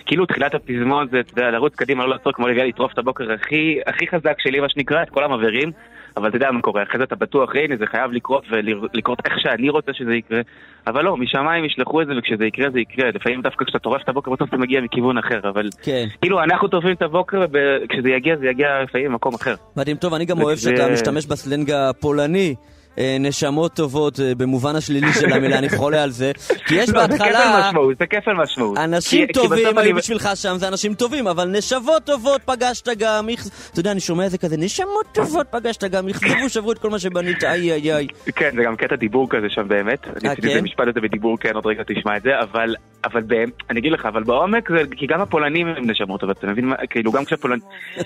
[0.07, 4.07] כאילו, תחילת הפזמון זה, לרוץ קדימה, לא לעצור כמו לביאה לטרוף את הבוקר הכי, הכי
[4.09, 5.73] חזק שלי, מה שנקרא, את כל המבערים.
[6.17, 9.35] אבל אתה יודע מה קורה, אחרי זה אתה בטוח, הנה זה חייב לקרות ולקרות איך
[9.39, 10.41] שאני רוצה שזה יקרה,
[10.87, 14.09] אבל לא, משמיים ישלחו את זה וכשזה יקרה זה יקרה, לפעמים דווקא כשאתה טורף את
[14.09, 16.07] הבוקר בסוף זה מגיע מכיוון אחר, אבל כן.
[16.21, 19.55] כאילו אנחנו טורפים את הבוקר וכשזה יגיע זה יגיע לפעמים ממקום אחר.
[19.77, 22.55] מדהים, טוב, אני גם אוהב שאתה משתמש בסלנג הפולני.
[22.99, 26.33] אה, נשמות טובות אה, במובן השלילי של המילה, אני חולה על זה.
[26.67, 27.31] כי יש לא, זה בהתחלה...
[27.31, 28.79] כפל משמעות, זה כפל משמעות.
[28.79, 33.29] אנשים טובים היו בשבילך שם, זה אנשים טובים, אבל נשבות טובות פגשת גם,
[33.73, 36.91] אתה יודע, אני שומע את זה כזה, נשמות טובות פגשת גם, אכזבו, שברו את כל
[36.91, 38.07] מה שבנית, איי איי איי.
[38.37, 40.07] כן, זה גם קטע דיבור כזה שם באמת.
[40.07, 40.49] אני עשיתי כן?
[40.49, 42.75] איזה משפט הזה בדיבור, כן, עוד רגע תשמע את זה, אבל,
[43.05, 43.23] אבל
[43.71, 46.77] אני אגיד לך, אבל בעומק זה, כי גם הפולנים הם נשמות, אבל אתה מבין מה,
[46.91, 47.63] כאילו גם כשהפולנים...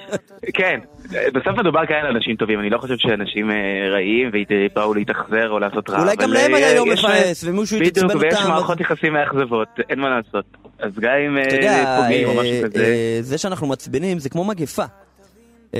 [0.59, 0.80] כן,
[1.34, 4.30] בסוף מדובר כאן על אנשים טובים, אני לא חושב שאנשים אה, רעים
[4.76, 6.00] ובאו להתאכזר או לעשות רע.
[6.00, 8.48] אולי גם להם אה, היה יום מבאס, ומישהו התעצבן בדיוק, ויש אותם.
[8.48, 10.44] מערכות יחסים מאכזבות, אין מה לעשות.
[10.78, 12.84] אז גם אם אה, פוגעים או משהו כזה...
[12.84, 14.84] אה, זה שאנחנו מעצבנים זה כמו מגפה.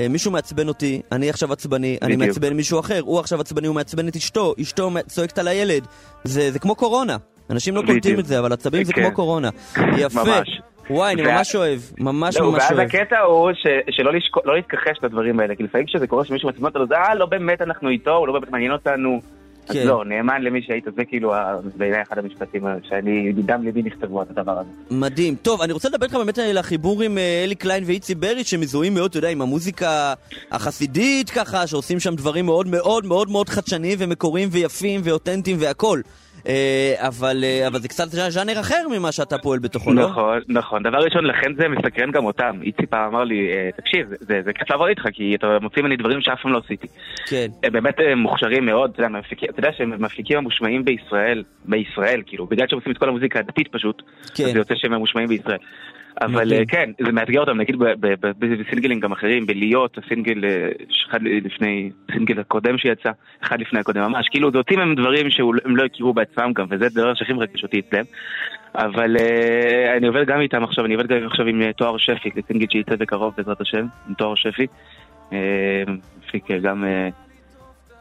[0.09, 2.15] מישהו מעצבן אותי, אני עכשיו עצבני, אני.
[2.15, 5.87] מעצבן מישהו אחר, הוא עכשיו עצבני, הוא מעצבן את אשתו, אשתו צועקת על הילד.
[6.23, 7.17] זה זה כמו קורונה.
[7.49, 8.19] אנשים לא קולטים.
[8.19, 9.01] את זה, אבל עצבים זה כן.
[9.01, 9.49] כמו קורונה.
[9.97, 10.23] יפה.
[10.23, 10.61] ממש.
[10.89, 12.87] וואי, אני ממש אוהב, ממש לא, ממש ואז אוהב.
[12.87, 13.51] הקטע הוא
[13.89, 14.11] שלא
[14.45, 17.89] לא להתכחש לדברים האלה, כי לפעמים כשזה קורה שמישהו אותו, זה אה, לא באמת אנחנו
[17.89, 19.21] איתו, הוא לא באמת מעניין אותנו.
[19.69, 19.87] אז כן.
[19.87, 21.33] לא, נאמן למי שהיית, זה כאילו
[21.75, 24.69] בעיניי אחד המשפטים שאני, מדם ליבי נכתבו את הדבר הזה.
[24.91, 25.35] מדהים.
[25.35, 28.93] טוב, אני רוצה לדבר איתך באמת על החיבור עם אה, אלי קליין ואיצי ברי, שמזוהים
[28.93, 30.13] מאוד, אתה יודע, עם המוזיקה
[30.51, 36.01] החסידית ככה, שעושים שם דברים מאוד מאוד מאוד מאוד חדשניים ומקוריים ויפים ואותנטיים והכל.
[36.47, 40.09] אה, אבל, אה, אבל זה קצת ז'אנר אחר ממה שאתה פועל בתוכו, לא?
[40.09, 40.83] נכון, נכון.
[40.83, 42.59] דבר ראשון, לכן זה מסקרן גם אותם.
[42.63, 45.95] איצי פעם אמר לי, אה, תקשיב, זה- זה כיף לעבוד איתך, כי אתה מוציא ממני
[45.97, 46.87] דברים שאף פעם לא עשיתי.
[47.29, 47.47] כן.
[47.63, 49.19] הם באמת מוכשרים מאוד, אתה יודע,
[49.49, 53.67] אתה יודע שהם מפיקים המושמעים בישראל, בישראל, כאילו, בגלל שהם עושים את כל המוזיקה הדתית
[53.71, 54.01] פשוט,
[54.35, 54.43] כן.
[54.45, 55.57] אז זה יוצא שהם ממושמעים בישראל.
[56.21, 56.53] אבל.
[56.53, 57.75] אה, כן, זה מאתגר אותם, נגיד
[58.39, 60.69] בסינגלים גם אחרים, בלהיות, הסינגל, אה,
[61.09, 63.11] אחד לפני, הסינגל הקודם שיצא,
[63.43, 66.89] אחד לפני הקודם ממש, כאילו זה אותי מהם דברים שהם לא הכירו בעצמם גם, וזה
[66.89, 68.03] דבר שהכי מרגש אותי אצלם.
[68.75, 72.67] אבל אה, אני עובד גם איתם עכשיו, אני עובד גם עכשיו עם תואר שפי, לסינגל
[72.71, 74.67] שיצא בקרוב בעזרת השם, עם תואר שפי.
[75.33, 75.83] אה,
[76.61, 76.83] גם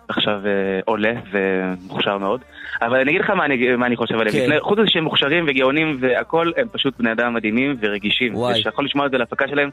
[0.09, 2.41] עכשיו אה, עולה ומוכשר מאוד.
[2.83, 4.33] אבל אני אגיד לך מה אני, מה אני חושב עליהם.
[4.33, 4.61] כן.
[4.61, 8.35] חוץ מזה שהם מוכשרים וגאונים והכל, הם פשוט בני אדם מדהימים ורגישים.
[8.35, 8.63] וואי.
[8.67, 9.71] יכול לשמוע את זה להפקה שלהם,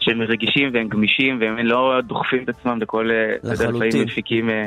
[0.00, 3.10] שהם רגישים והם גמישים והם לא דוחפים את עצמם לכל...
[3.10, 4.02] אה, לחלוטין.
[4.02, 4.50] מפיקים...
[4.50, 4.66] אה,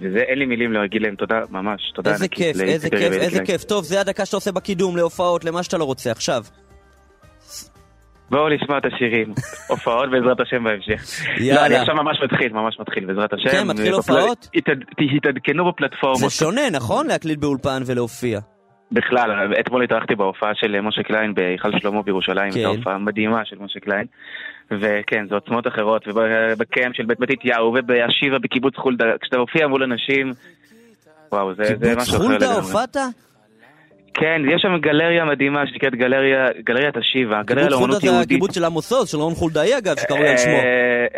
[0.00, 3.44] וזה, אין לי מילים להגיד להם תודה, ממש, תודה איזה כיף, איזה כיף, איזה.
[3.44, 3.64] כיף.
[3.64, 6.10] טוב, זה הדקה שאתה עושה בקידום, להופעות, למה שאתה לא רוצה.
[6.10, 6.44] עכשיו.
[8.30, 9.34] בואו נשמע את השירים,
[9.70, 11.02] הופעות בעזרת השם בהמשך.
[11.40, 11.60] יאללה.
[11.60, 13.48] לא, אני עכשיו ממש מתחיל, ממש מתחיל בעזרת השם.
[13.50, 14.48] כן, מתחיל הופעות?
[14.54, 14.84] התעד-
[15.16, 16.18] התעדכנו בפלטפורמות.
[16.18, 17.06] זה שונה, נכון?
[17.06, 18.40] להקליט באולפן ולהופיע.
[18.92, 22.62] בכלל, אתמול התארחתי בהופעה של משה קליין בהיכל שלמה בירושלים, כן.
[22.62, 24.06] זו הופעה מדהימה של משה קליין.
[24.70, 29.82] וכן, זה עוצמות אחרות, וב camp של בית מתתיהו והישיבה בקיבוץ חולדה, כשאתה מופיע מול
[29.82, 30.32] אנשים,
[31.32, 32.60] וואו, זה, זה קיבוץ משהו אחר חולדה לגמרי.
[32.62, 32.96] הופעת?
[34.14, 38.26] כן, יש שם גלריה מדהימה שנקראת גלריה, גלריית השיבה, גלריה קיבוץ חולדה לאומנות זה יהודית.
[38.30, 40.52] הקיבוץ של עמוס עוז, של רון חולדאי אגב, שקרוי על שמו.
[40.52, 40.60] אה,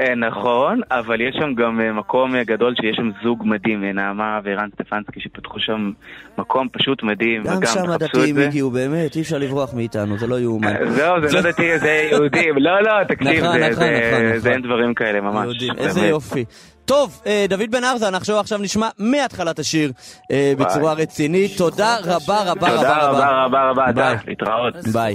[0.08, 4.68] אה, נכון, אבל יש שם גם אה, מקום גדול שיש שם זוג מדהים, נעמה וערן
[4.74, 5.90] סטפנסקי, שפתחו שם
[6.38, 8.38] מקום פשוט מדהים, גם שם הדתיים.
[8.38, 10.74] הגיעו, באמת, אי אפשר לברוח מאיתנו, זה לא יאומן.
[10.88, 12.54] זהו, זה לא דתי, זה יהודים.
[12.58, 14.38] לא, לא, תקשיב, נכון, זה- נכון, נכון.
[14.38, 15.68] זה אין דברים כאלה ממש.
[15.78, 16.44] איזה יופי.
[16.86, 19.92] טוב, אה, דוד בן ארזה, אנחנו עכשיו נשמע מהתחלת השיר
[20.30, 21.56] אה, בצורה רצינית.
[21.58, 23.94] תודה רבה רבה תודה רבה רבה רבה רבה, ביי.
[23.94, 24.74] דה, להתראות.
[24.92, 25.14] ביי.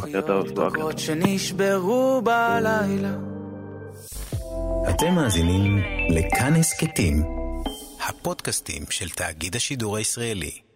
[4.90, 7.24] אתם מאזינים לכאן הסכתים,
[8.08, 10.71] הפודקאסטים של תאגיד השידור הישראלי.